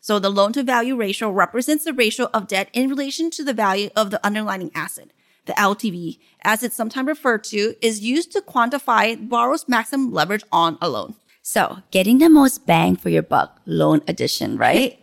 So 0.00 0.18
the 0.18 0.30
loan 0.30 0.52
to 0.54 0.62
value 0.62 0.96
ratio 0.96 1.30
represents 1.30 1.84
the 1.84 1.92
ratio 1.92 2.30
of 2.32 2.46
debt 2.46 2.70
in 2.72 2.88
relation 2.88 3.30
to 3.32 3.44
the 3.44 3.52
value 3.52 3.90
of 3.96 4.10
the 4.10 4.24
underlying 4.24 4.70
asset 4.74 5.10
the 5.46 5.52
LTV, 5.54 6.18
as 6.42 6.62
it's 6.62 6.76
sometimes 6.76 7.08
referred 7.08 7.44
to, 7.44 7.74
is 7.80 8.00
used 8.00 8.32
to 8.32 8.40
quantify 8.40 9.16
borrower's 9.28 9.68
maximum 9.68 10.12
leverage 10.12 10.44
on 10.52 10.76
a 10.80 10.88
loan. 10.88 11.14
So, 11.42 11.78
getting 11.90 12.18
the 12.18 12.28
most 12.28 12.66
bang 12.66 12.96
for 12.96 13.08
your 13.08 13.22
buck 13.22 13.60
loan 13.64 14.02
addition, 14.06 14.58
right? 14.58 14.98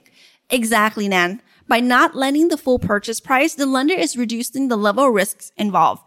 exactly, 0.50 1.08
Nan. 1.08 1.42
By 1.68 1.80
not 1.80 2.16
lending 2.16 2.50
the 2.50 2.58
full 2.58 2.80
purchase 2.80 3.20
price, 3.20 3.56
the 3.56 3.66
lender 3.66 3.94
is 3.94 4.18
reducing 4.18 4.68
the 4.68 4.78
level 4.78 5.08
of 5.08 5.14
risks 5.14 5.52
involved. 5.58 6.04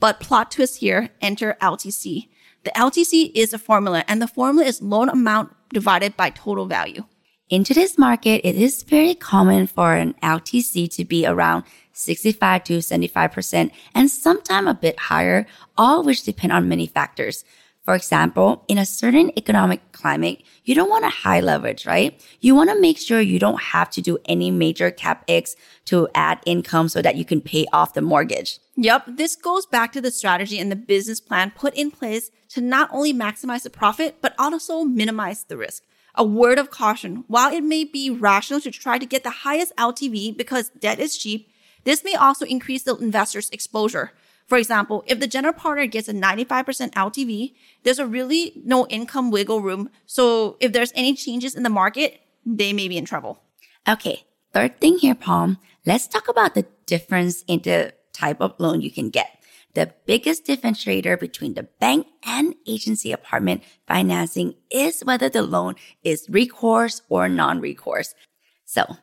But 0.00 0.20
plot 0.20 0.50
twist 0.50 0.78
here, 0.78 1.10
enter 1.20 1.56
LTC. 1.60 2.28
The 2.64 2.70
LTC 2.70 3.32
is 3.34 3.52
a 3.52 3.58
formula, 3.58 4.04
and 4.08 4.20
the 4.20 4.26
formula 4.28 4.66
is 4.66 4.82
loan 4.82 5.08
amount 5.08 5.54
divided 5.72 6.16
by 6.16 6.30
total 6.30 6.66
value. 6.66 7.04
In 7.48 7.64
today's 7.64 7.98
market, 7.98 8.40
it 8.44 8.56
is 8.56 8.82
very 8.82 9.14
common 9.14 9.66
for 9.66 9.94
an 9.94 10.14
LTC 10.22 10.90
to 10.94 11.04
be 11.04 11.26
around 11.26 11.64
65 11.92 12.64
to 12.64 12.78
75%, 12.78 13.70
and 13.94 14.10
sometimes 14.10 14.68
a 14.68 14.74
bit 14.74 14.98
higher, 14.98 15.46
all 15.76 16.02
which 16.02 16.22
depend 16.22 16.52
on 16.52 16.68
many 16.68 16.86
factors. 16.86 17.44
For 17.84 17.96
example, 17.96 18.64
in 18.68 18.78
a 18.78 18.86
certain 18.86 19.32
economic 19.36 19.90
climate, 19.90 20.42
you 20.64 20.74
don't 20.74 20.88
want 20.88 21.04
a 21.04 21.08
high 21.08 21.40
leverage, 21.40 21.84
right? 21.84 22.20
You 22.40 22.54
want 22.54 22.70
to 22.70 22.80
make 22.80 22.96
sure 22.96 23.20
you 23.20 23.40
don't 23.40 23.60
have 23.60 23.90
to 23.90 24.00
do 24.00 24.18
any 24.26 24.52
major 24.52 24.92
capex 24.92 25.56
to 25.86 26.08
add 26.14 26.38
income 26.46 26.88
so 26.88 27.02
that 27.02 27.16
you 27.16 27.24
can 27.24 27.40
pay 27.40 27.66
off 27.72 27.94
the 27.94 28.00
mortgage. 28.00 28.60
Yep. 28.76 29.04
This 29.08 29.34
goes 29.34 29.66
back 29.66 29.92
to 29.92 30.00
the 30.00 30.12
strategy 30.12 30.60
and 30.60 30.70
the 30.70 30.76
business 30.76 31.20
plan 31.20 31.52
put 31.56 31.74
in 31.74 31.90
place 31.90 32.30
to 32.50 32.60
not 32.60 32.88
only 32.92 33.12
maximize 33.12 33.64
the 33.64 33.70
profit, 33.70 34.18
but 34.20 34.34
also 34.38 34.84
minimize 34.84 35.42
the 35.44 35.56
risk. 35.56 35.82
A 36.14 36.22
word 36.22 36.58
of 36.58 36.70
caution. 36.70 37.24
While 37.26 37.52
it 37.52 37.64
may 37.64 37.82
be 37.82 38.10
rational 38.10 38.60
to 38.60 38.70
try 38.70 38.98
to 38.98 39.06
get 39.06 39.24
the 39.24 39.30
highest 39.30 39.74
LTV 39.76 40.36
because 40.36 40.70
debt 40.78 41.00
is 41.00 41.16
cheap, 41.16 41.48
this 41.84 42.04
may 42.04 42.14
also 42.14 42.44
increase 42.44 42.84
the 42.84 42.94
investor's 42.96 43.50
exposure. 43.50 44.12
For 44.46 44.58
example, 44.58 45.04
if 45.06 45.20
the 45.20 45.26
general 45.26 45.54
partner 45.54 45.86
gets 45.86 46.08
a 46.08 46.12
95% 46.12 46.92
LTV, 46.92 47.54
there's 47.82 47.98
a 47.98 48.06
really 48.06 48.60
no 48.64 48.86
income 48.88 49.30
wiggle 49.30 49.60
room. 49.60 49.90
So 50.06 50.56
if 50.60 50.72
there's 50.72 50.92
any 50.94 51.14
changes 51.14 51.54
in 51.54 51.62
the 51.62 51.70
market, 51.70 52.20
they 52.44 52.72
may 52.72 52.88
be 52.88 52.98
in 52.98 53.04
trouble. 53.04 53.42
Okay. 53.88 54.24
Third 54.52 54.80
thing 54.80 54.98
here, 54.98 55.14
Palm. 55.14 55.58
Let's 55.86 56.06
talk 56.06 56.28
about 56.28 56.54
the 56.54 56.66
difference 56.86 57.42
in 57.48 57.60
the 57.62 57.94
type 58.12 58.40
of 58.40 58.54
loan 58.58 58.82
you 58.82 58.90
can 58.90 59.08
get. 59.08 59.42
The 59.74 59.94
biggest 60.04 60.44
differentiator 60.44 61.18
between 61.18 61.54
the 61.54 61.62
bank 61.80 62.06
and 62.22 62.54
agency 62.66 63.10
apartment 63.10 63.62
financing 63.88 64.54
is 64.70 65.00
whether 65.00 65.30
the 65.30 65.42
loan 65.42 65.76
is 66.04 66.26
recourse 66.28 67.00
or 67.08 67.30
non-recourse. 67.30 68.14
So 68.66 68.98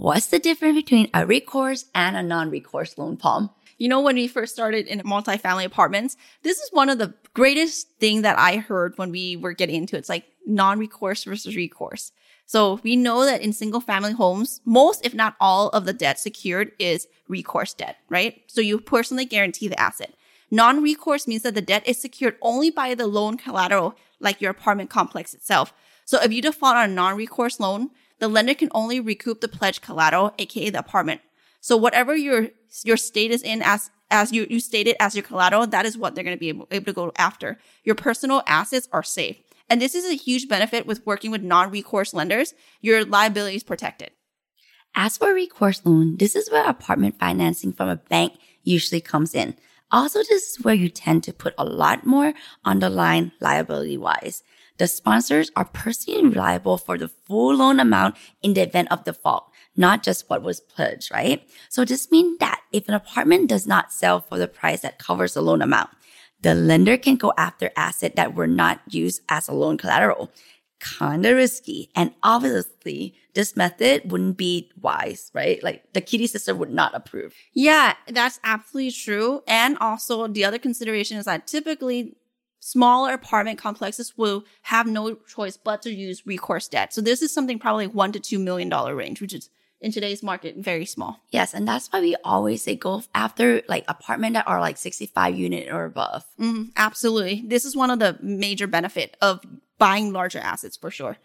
What's 0.00 0.28
the 0.28 0.38
difference 0.38 0.74
between 0.74 1.10
a 1.12 1.26
recourse 1.26 1.84
and 1.94 2.16
a 2.16 2.22
non-recourse 2.22 2.96
loan, 2.96 3.18
Palm? 3.18 3.50
You 3.82 3.88
know, 3.88 4.00
when 4.00 4.14
we 4.14 4.28
first 4.28 4.54
started 4.54 4.86
in 4.86 5.00
multifamily 5.00 5.64
apartments, 5.64 6.16
this 6.44 6.60
is 6.60 6.70
one 6.70 6.88
of 6.88 6.98
the 6.98 7.14
greatest 7.34 7.88
thing 7.98 8.22
that 8.22 8.38
I 8.38 8.58
heard 8.58 8.96
when 8.96 9.10
we 9.10 9.34
were 9.34 9.54
getting 9.54 9.74
into 9.74 9.96
it. 9.96 9.98
It's 9.98 10.08
like 10.08 10.24
non-recourse 10.46 11.24
versus 11.24 11.56
recourse. 11.56 12.12
So 12.46 12.78
we 12.84 12.94
know 12.94 13.24
that 13.24 13.40
in 13.40 13.52
single 13.52 13.80
family 13.80 14.12
homes, 14.12 14.60
most, 14.64 15.04
if 15.04 15.14
not 15.14 15.34
all 15.40 15.68
of 15.70 15.84
the 15.84 15.92
debt 15.92 16.20
secured 16.20 16.70
is 16.78 17.08
recourse 17.26 17.74
debt, 17.74 17.96
right? 18.08 18.42
So 18.46 18.60
you 18.60 18.78
personally 18.78 19.24
guarantee 19.24 19.66
the 19.66 19.80
asset. 19.80 20.14
Non-recourse 20.48 21.26
means 21.26 21.42
that 21.42 21.56
the 21.56 21.60
debt 21.60 21.82
is 21.84 22.00
secured 22.00 22.36
only 22.40 22.70
by 22.70 22.94
the 22.94 23.08
loan 23.08 23.36
collateral, 23.36 23.96
like 24.20 24.40
your 24.40 24.52
apartment 24.52 24.90
complex 24.90 25.34
itself. 25.34 25.74
So 26.04 26.22
if 26.22 26.30
you 26.30 26.40
default 26.40 26.76
on 26.76 26.88
a 26.88 26.94
non-recourse 26.94 27.58
loan, 27.58 27.90
the 28.20 28.28
lender 28.28 28.54
can 28.54 28.68
only 28.76 29.00
recoup 29.00 29.40
the 29.40 29.48
pledge 29.48 29.80
collateral, 29.80 30.34
aka 30.38 30.70
the 30.70 30.78
apartment. 30.78 31.20
So 31.60 31.76
whatever 31.76 32.14
your 32.14 32.50
your 32.84 32.96
state 32.96 33.30
is 33.30 33.42
in 33.42 33.62
as 33.62 33.90
as 34.10 34.30
you, 34.30 34.46
you 34.50 34.60
stated 34.60 34.94
as 35.00 35.14
your 35.14 35.22
collateral, 35.22 35.66
that 35.66 35.86
is 35.86 35.96
what 35.96 36.14
they're 36.14 36.22
going 36.22 36.36
to 36.36 36.40
be 36.40 36.50
able, 36.50 36.68
able 36.70 36.84
to 36.84 36.92
go 36.92 37.12
after. 37.16 37.58
Your 37.82 37.94
personal 37.94 38.42
assets 38.46 38.86
are 38.92 39.02
safe. 39.02 39.38
And 39.70 39.80
this 39.80 39.94
is 39.94 40.04
a 40.04 40.14
huge 40.14 40.48
benefit 40.48 40.86
with 40.86 41.06
working 41.06 41.30
with 41.30 41.42
non-recourse 41.42 42.12
lenders. 42.12 42.52
Your 42.82 43.06
liability 43.06 43.56
is 43.56 43.62
protected. 43.62 44.10
As 44.94 45.16
for 45.16 45.32
recourse 45.32 45.80
loan, 45.86 46.18
this 46.18 46.36
is 46.36 46.50
where 46.50 46.68
apartment 46.68 47.18
financing 47.18 47.72
from 47.72 47.88
a 47.88 47.96
bank 47.96 48.34
usually 48.62 49.00
comes 49.00 49.34
in. 49.34 49.56
Also, 49.90 50.18
this 50.18 50.50
is 50.50 50.64
where 50.64 50.74
you 50.74 50.90
tend 50.90 51.24
to 51.24 51.32
put 51.32 51.54
a 51.56 51.64
lot 51.64 52.04
more 52.06 52.34
on 52.64 52.80
the 52.80 52.90
line 52.90 53.32
liability 53.40 53.96
wise. 53.96 54.42
The 54.78 54.86
sponsors 54.86 55.50
are 55.54 55.66
personally 55.66 56.34
liable 56.34 56.78
for 56.78 56.98
the 56.98 57.08
full 57.08 57.56
loan 57.56 57.78
amount 57.78 58.16
in 58.42 58.54
the 58.54 58.62
event 58.62 58.90
of 58.90 59.04
default, 59.04 59.51
not 59.76 60.02
just 60.02 60.28
what 60.28 60.42
was 60.42 60.60
pledged, 60.60 61.10
right? 61.12 61.46
So 61.68 61.84
this 61.84 62.10
means 62.10 62.38
that 62.38 62.60
if 62.72 62.88
an 62.88 62.94
apartment 62.94 63.48
does 63.48 63.66
not 63.66 63.92
sell 63.92 64.20
for 64.20 64.38
the 64.38 64.48
price 64.48 64.80
that 64.80 64.98
covers 64.98 65.34
the 65.34 65.42
loan 65.42 65.62
amount, 65.62 65.90
the 66.42 66.54
lender 66.54 66.96
can 66.96 67.16
go 67.16 67.32
after 67.38 67.70
assets 67.76 68.16
that 68.16 68.34
were 68.34 68.46
not 68.46 68.80
used 68.88 69.22
as 69.28 69.48
a 69.48 69.52
loan 69.52 69.78
collateral. 69.78 70.30
Kinda 70.80 71.34
risky. 71.34 71.90
And 71.94 72.12
obviously, 72.24 73.14
this 73.34 73.56
method 73.56 74.10
wouldn't 74.10 74.36
be 74.36 74.70
wise, 74.80 75.30
right? 75.32 75.62
Like 75.62 75.84
the 75.92 76.00
Kitti 76.02 76.28
sister 76.28 76.54
would 76.54 76.72
not 76.72 76.94
approve. 76.94 77.34
Yeah, 77.54 77.94
that's 78.08 78.40
absolutely 78.42 78.90
true. 78.90 79.42
And 79.46 79.78
also 79.78 80.26
the 80.26 80.44
other 80.44 80.58
consideration 80.58 81.16
is 81.16 81.26
that 81.26 81.46
typically 81.46 82.16
smaller 82.58 83.12
apartment 83.12 83.58
complexes 83.58 84.16
will 84.16 84.44
have 84.62 84.86
no 84.86 85.14
choice 85.14 85.56
but 85.56 85.82
to 85.82 85.92
use 85.92 86.26
recourse 86.26 86.68
debt. 86.68 86.92
So 86.92 87.00
this 87.00 87.22
is 87.22 87.32
something 87.32 87.58
probably 87.58 87.86
one 87.86 88.12
to 88.12 88.20
two 88.20 88.38
million 88.38 88.68
dollar 88.68 88.94
range, 88.94 89.20
which 89.20 89.34
is 89.34 89.50
in 89.82 89.92
today's 89.92 90.22
market 90.22 90.56
very 90.56 90.86
small. 90.86 91.20
Yes, 91.30 91.52
and 91.52 91.66
that's 91.66 91.88
why 91.88 92.00
we 92.00 92.16
always 92.24 92.62
say 92.62 92.76
go 92.76 93.02
after 93.14 93.62
like 93.68 93.84
apartment 93.88 94.34
that 94.34 94.48
are 94.48 94.60
like 94.60 94.78
65 94.78 95.36
unit 95.36 95.68
or 95.70 95.84
above. 95.84 96.24
Mm, 96.40 96.70
absolutely. 96.76 97.42
This 97.46 97.64
is 97.64 97.76
one 97.76 97.90
of 97.90 97.98
the 97.98 98.16
major 98.22 98.66
benefit 98.66 99.16
of 99.20 99.40
buying 99.78 100.12
larger 100.12 100.38
assets 100.38 100.76
for 100.76 100.90
sure. 100.90 101.18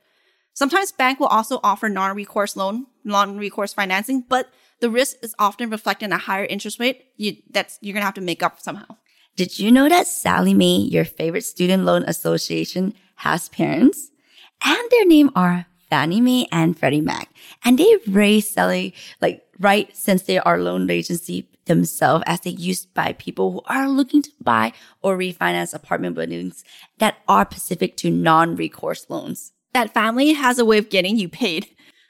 Sometimes 0.53 0.91
bank 0.91 1.19
will 1.19 1.27
also 1.27 1.59
offer 1.63 1.87
non-recourse 1.87 2.55
loan, 2.55 2.87
non-recourse 3.03 3.73
financing, 3.73 4.25
but 4.27 4.49
the 4.81 4.89
risk 4.89 5.17
is 5.21 5.35
often 5.37 5.69
reflected 5.69 6.05
in 6.05 6.13
a 6.13 6.17
higher 6.17 6.45
interest 6.45 6.79
rate. 6.79 7.05
You, 7.15 7.37
that's, 7.51 7.77
you're 7.81 7.93
going 7.93 8.01
to 8.01 8.05
have 8.05 8.15
to 8.15 8.21
make 8.21 8.41
up 8.41 8.59
somehow. 8.59 8.97
Did 9.35 9.59
you 9.59 9.71
know 9.71 9.87
that 9.87 10.07
Sallie 10.07 10.55
Mae, 10.55 10.77
your 10.77 11.05
favorite 11.05 11.43
student 11.43 11.85
loan 11.85 12.03
association, 12.07 12.95
has 13.17 13.49
parents? 13.49 14.09
And 14.65 14.81
their 14.89 15.05
name 15.05 15.29
are 15.35 15.67
Fannie 15.89 16.21
Mae 16.21 16.47
and 16.51 16.77
Freddie 16.77 17.01
Mac. 17.01 17.29
And 17.63 17.77
they 17.77 17.97
raised 18.07 18.53
Sallie, 18.53 18.93
like, 19.21 19.43
right 19.59 19.95
since 19.95 20.23
they 20.23 20.39
are 20.39 20.59
loan 20.59 20.89
agency 20.89 21.49
themselves 21.65 22.23
as 22.27 22.39
they 22.41 22.51
used 22.51 22.93
by 22.93 23.13
people 23.13 23.51
who 23.51 23.61
are 23.65 23.89
looking 23.89 24.21
to 24.21 24.31
buy 24.41 24.73
or 25.01 25.17
refinance 25.17 25.73
apartment 25.73 26.15
buildings 26.15 26.63
that 26.99 27.17
are 27.27 27.47
specific 27.49 27.97
to 27.97 28.09
non-recourse 28.09 29.05
loans. 29.09 29.53
That 29.73 29.93
family 29.93 30.33
has 30.33 30.59
a 30.59 30.65
way 30.65 30.77
of 30.77 30.89
getting 30.89 31.17
you 31.17 31.29
paid. 31.29 31.67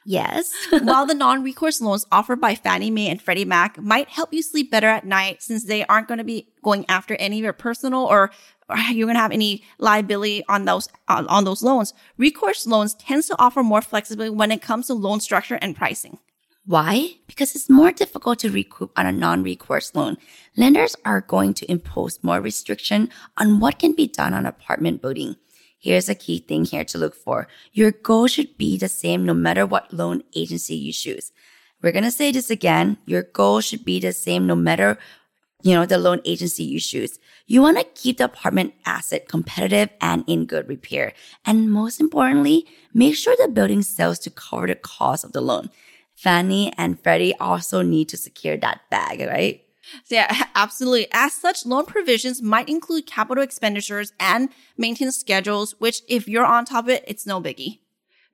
Yes. 0.10 0.54
While 0.70 1.06
the 1.06 1.14
non-recourse 1.14 1.82
loans 1.82 2.06
offered 2.14 2.40
by 2.40 2.56
Fannie 2.56 2.90
Mae 2.90 3.10
and 3.10 3.22
Freddie 3.22 3.44
Mac 3.44 3.78
might 3.78 4.08
help 4.08 4.34
you 4.34 4.42
sleep 4.42 4.72
better 4.72 4.88
at 4.88 5.06
night 5.06 5.44
since 5.44 5.66
they 5.66 5.86
aren't 5.86 6.08
going 6.08 6.20
to 6.20 6.24
be 6.24 6.48
going 6.64 6.86
after 6.88 7.16
any 7.16 7.40
of 7.40 7.44
your 7.44 7.52
personal 7.52 8.06
or, 8.06 8.32
or 8.70 8.78
you're 8.92 9.06
going 9.06 9.18
to 9.18 9.22
have 9.22 9.34
any 9.34 9.66
liability 9.80 10.46
on 10.48 10.64
those 10.64 10.88
on, 11.10 11.28
on 11.28 11.44
those 11.44 11.62
loans. 11.62 11.94
Recourse 12.18 12.66
loans 12.66 12.94
tends 12.94 13.28
to 13.28 13.36
offer 13.38 13.62
more 13.64 13.82
flexibility 13.82 14.34
when 14.34 14.50
it 14.50 14.62
comes 14.62 14.88
to 14.88 14.94
loan 14.94 15.20
structure 15.20 15.60
and 15.62 15.76
pricing. 15.76 16.20
Why? 16.66 17.16
Because 17.28 17.54
it's 17.54 17.70
more 17.70 17.92
difficult 17.92 18.40
to 18.40 18.50
recoup 18.50 18.92
on 18.96 19.06
a 19.06 19.12
non-recourse 19.12 19.94
loan. 19.94 20.16
Lenders 20.56 20.96
are 21.04 21.20
going 21.20 21.54
to 21.56 21.70
impose 21.70 22.24
more 22.24 22.40
restriction 22.40 23.10
on 23.36 23.60
what 23.60 23.78
can 23.78 23.92
be 23.92 24.08
done 24.08 24.34
on 24.34 24.46
apartment 24.46 25.02
building. 25.02 25.36
Here's 25.88 26.10
a 26.10 26.16
key 26.16 26.40
thing 26.40 26.66
here 26.66 26.84
to 26.84 26.98
look 26.98 27.16
for. 27.16 27.48
Your 27.72 27.92
goal 27.92 28.28
should 28.28 28.58
be 28.58 28.78
the 28.78 28.90
same 28.90 29.26
no 29.26 29.34
matter 29.34 29.66
what 29.66 29.94
loan 29.94 30.22
agency 30.36 30.76
you 30.76 30.92
choose. 30.92 31.32
We're 31.82 31.94
going 31.94 32.04
to 32.04 32.12
say 32.12 32.34
this 32.34 32.50
again. 32.50 32.98
Your 33.06 33.24
goal 33.24 33.62
should 33.62 33.86
be 33.86 33.98
the 34.02 34.12
same 34.12 34.46
no 34.46 34.54
matter, 34.54 34.98
you 35.64 35.74
know, 35.74 35.86
the 35.86 35.98
loan 35.98 36.20
agency 36.26 36.66
you 36.66 36.82
choose. 36.82 37.20
You 37.46 37.62
want 37.62 37.78
to 37.78 37.86
keep 37.86 38.18
the 38.18 38.26
apartment 38.26 38.74
asset 38.86 39.30
competitive 39.30 39.88
and 40.02 40.26
in 40.28 40.46
good 40.46 40.68
repair. 40.68 41.14
And 41.46 41.72
most 41.72 42.02
importantly, 42.02 42.68
make 42.94 43.16
sure 43.16 43.38
the 43.40 43.48
building 43.48 43.82
sells 43.82 44.20
to 44.20 44.30
cover 44.30 44.68
the 44.68 44.76
cost 44.76 45.24
of 45.24 45.32
the 45.32 45.40
loan. 45.40 45.70
Fannie 46.16 46.74
and 46.78 47.02
Freddie 47.02 47.34
also 47.36 47.82
need 47.82 48.10
to 48.10 48.18
secure 48.18 48.58
that 48.58 48.82
bag, 48.92 49.22
right? 49.22 49.62
Yeah, 50.10 50.46
absolutely. 50.56 51.08
As 51.12 51.34
such, 51.34 51.66
loan 51.66 51.86
provisions 51.86 52.42
might 52.42 52.70
include 52.70 53.06
capital 53.06 53.44
expenditures 53.44 54.14
and 54.20 54.50
maintenance 54.78 55.18
schedules, 55.18 55.76
which 55.80 56.02
if 56.08 56.28
you're 56.28 56.46
on 56.46 56.66
top 56.66 56.86
of 56.86 56.90
it, 56.90 57.04
it's 57.08 57.26
no 57.26 57.42
biggie. 57.42 57.80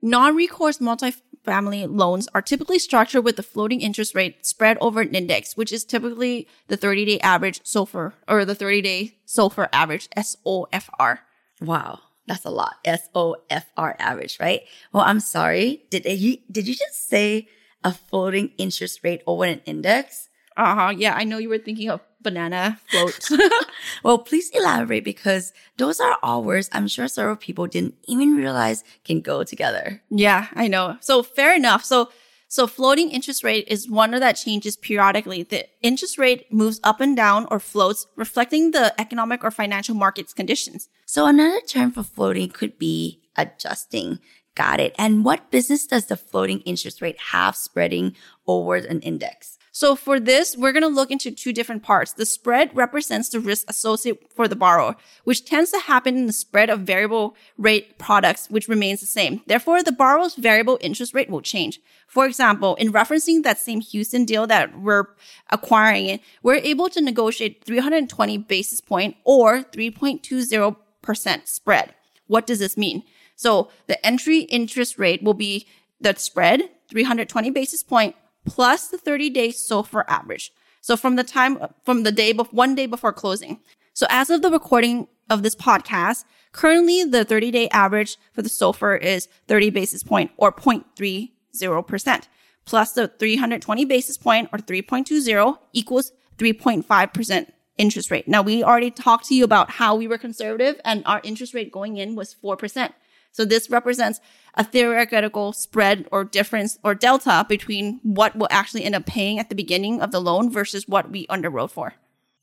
Non-recourse 0.02 0.78
multifamily 0.78 1.86
loans 1.88 2.28
are 2.34 2.42
typically 2.42 2.78
structured 2.78 3.24
with 3.24 3.36
the 3.36 3.42
floating 3.42 3.80
interest 3.80 4.14
rate 4.14 4.44
spread 4.44 4.76
over 4.80 5.00
an 5.00 5.14
index, 5.14 5.56
which 5.56 5.72
is 5.72 5.84
typically 5.84 6.46
the 6.68 6.76
30-day 6.76 7.20
average 7.20 7.62
SOFR 7.62 8.12
or 8.28 8.44
the 8.44 8.54
30-day 8.54 9.16
SOFR 9.26 9.68
average, 9.72 10.10
SOFR. 10.10 11.18
Wow. 11.60 12.00
That's 12.26 12.44
a 12.44 12.50
lot. 12.50 12.76
SOFR 12.84 13.96
average, 13.98 14.38
right? 14.40 14.62
Well, 14.92 15.04
I'm 15.04 15.20
sorry. 15.20 15.84
Did 15.90 16.06
you, 16.06 16.38
did 16.50 16.66
you 16.66 16.74
just 16.74 17.08
say 17.08 17.48
a 17.82 17.92
floating 17.92 18.52
interest 18.56 19.00
rate 19.02 19.22
over 19.26 19.44
an 19.44 19.60
index? 19.66 20.28
Uh 20.56 20.74
huh. 20.74 20.94
Yeah, 20.96 21.14
I 21.14 21.24
know 21.24 21.38
you 21.38 21.48
were 21.48 21.58
thinking 21.58 21.90
of 21.90 22.00
banana 22.20 22.80
floats. 22.88 23.30
well, 24.02 24.18
please 24.18 24.50
elaborate 24.50 25.04
because 25.04 25.52
those 25.76 26.00
are 26.00 26.16
all 26.22 26.42
words 26.42 26.68
I'm 26.72 26.88
sure 26.88 27.08
several 27.08 27.36
people 27.36 27.66
didn't 27.66 27.94
even 28.06 28.36
realize 28.36 28.82
can 29.04 29.20
go 29.20 29.44
together. 29.44 30.02
Yeah, 30.10 30.48
I 30.54 30.68
know. 30.68 30.96
So 31.00 31.22
fair 31.22 31.54
enough. 31.54 31.84
So 31.84 32.10
so 32.48 32.68
floating 32.68 33.10
interest 33.10 33.42
rate 33.42 33.66
is 33.66 33.90
one 33.90 34.12
that 34.12 34.36
changes 34.36 34.76
periodically. 34.76 35.42
The 35.42 35.66
interest 35.82 36.18
rate 36.18 36.52
moves 36.52 36.78
up 36.84 37.00
and 37.00 37.16
down 37.16 37.48
or 37.50 37.58
floats, 37.58 38.06
reflecting 38.14 38.70
the 38.70 38.94
economic 39.00 39.42
or 39.42 39.50
financial 39.50 39.96
markets 39.96 40.32
conditions. 40.32 40.88
So 41.04 41.26
another 41.26 41.60
term 41.66 41.90
for 41.90 42.04
floating 42.04 42.50
could 42.50 42.78
be 42.78 43.22
adjusting. 43.36 44.20
Got 44.54 44.78
it. 44.78 44.94
And 44.96 45.24
what 45.24 45.50
business 45.50 45.84
does 45.84 46.06
the 46.06 46.16
floating 46.16 46.60
interest 46.60 47.02
rate 47.02 47.18
have 47.32 47.56
spreading 47.56 48.14
over 48.46 48.76
an 48.76 49.00
index? 49.00 49.58
So 49.76 49.96
for 49.96 50.20
this, 50.20 50.56
we're 50.56 50.70
going 50.70 50.84
to 50.84 50.88
look 50.88 51.10
into 51.10 51.32
two 51.32 51.52
different 51.52 51.82
parts. 51.82 52.12
The 52.12 52.26
spread 52.26 52.70
represents 52.76 53.28
the 53.28 53.40
risk 53.40 53.68
associated 53.68 54.28
for 54.32 54.46
the 54.46 54.54
borrower, 54.54 54.94
which 55.24 55.44
tends 55.44 55.72
to 55.72 55.80
happen 55.80 56.16
in 56.16 56.26
the 56.28 56.32
spread 56.32 56.70
of 56.70 56.82
variable 56.82 57.34
rate 57.58 57.98
products, 57.98 58.48
which 58.48 58.68
remains 58.68 59.00
the 59.00 59.06
same. 59.06 59.42
Therefore, 59.48 59.82
the 59.82 59.90
borrower's 59.90 60.36
variable 60.36 60.78
interest 60.80 61.12
rate 61.12 61.28
will 61.28 61.40
change. 61.40 61.80
For 62.06 62.24
example, 62.24 62.76
in 62.76 62.92
referencing 62.92 63.42
that 63.42 63.58
same 63.58 63.80
Houston 63.80 64.24
deal 64.24 64.46
that 64.46 64.78
we're 64.80 65.06
acquiring, 65.50 66.20
we're 66.40 66.54
able 66.54 66.88
to 66.90 67.00
negotiate 67.00 67.64
320 67.64 68.38
basis 68.38 68.80
point 68.80 69.16
or 69.24 69.64
3.20% 69.64 71.48
spread. 71.48 71.94
What 72.28 72.46
does 72.46 72.60
this 72.60 72.76
mean? 72.76 73.02
So 73.34 73.70
the 73.88 74.06
entry 74.06 74.42
interest 74.42 75.00
rate 75.00 75.24
will 75.24 75.34
be 75.34 75.66
the 76.00 76.14
spread, 76.14 76.70
320 76.90 77.50
basis 77.50 77.82
point 77.82 78.14
plus 78.44 78.88
the 78.88 78.98
30 78.98 79.30
day 79.30 79.48
SOFR 79.48 80.04
average. 80.08 80.52
So 80.80 80.96
from 80.96 81.16
the 81.16 81.24
time, 81.24 81.58
from 81.84 82.02
the 82.02 82.12
day, 82.12 82.32
before, 82.32 82.54
one 82.54 82.74
day 82.74 82.86
before 82.86 83.12
closing. 83.12 83.60
So 83.94 84.06
as 84.10 84.28
of 84.30 84.42
the 84.42 84.50
recording 84.50 85.08
of 85.30 85.42
this 85.42 85.54
podcast, 85.54 86.24
currently 86.52 87.04
the 87.04 87.24
30 87.24 87.50
day 87.50 87.68
average 87.70 88.18
for 88.32 88.42
the 88.42 88.48
SOFR 88.48 89.00
is 89.00 89.28
30 89.48 89.70
basis 89.70 90.02
point 90.02 90.30
or 90.36 90.52
0.30% 90.52 92.28
plus 92.64 92.92
the 92.92 93.08
320 93.08 93.84
basis 93.84 94.16
point 94.16 94.48
or 94.52 94.58
3.20 94.58 95.58
equals 95.72 96.12
3.5% 96.38 97.46
interest 97.76 98.10
rate. 98.10 98.28
Now 98.28 98.42
we 98.42 98.62
already 98.62 98.90
talked 98.90 99.26
to 99.26 99.34
you 99.34 99.44
about 99.44 99.70
how 99.70 99.94
we 99.96 100.06
were 100.06 100.18
conservative 100.18 100.80
and 100.84 101.02
our 101.06 101.20
interest 101.24 101.54
rate 101.54 101.72
going 101.72 101.96
in 101.96 102.14
was 102.14 102.34
4%. 102.42 102.92
So 103.34 103.44
this 103.44 103.68
represents 103.68 104.20
a 104.54 104.62
theoretical 104.62 105.52
spread 105.52 106.06
or 106.12 106.22
difference 106.22 106.78
or 106.84 106.94
delta 106.94 107.44
between 107.48 107.98
what 108.04 108.36
we'll 108.36 108.46
actually 108.48 108.84
end 108.84 108.94
up 108.94 109.06
paying 109.06 109.40
at 109.40 109.48
the 109.48 109.56
beginning 109.56 110.00
of 110.00 110.12
the 110.12 110.20
loan 110.20 110.52
versus 110.52 110.86
what 110.86 111.10
we 111.10 111.26
underwrote 111.26 111.72
for. 111.72 111.94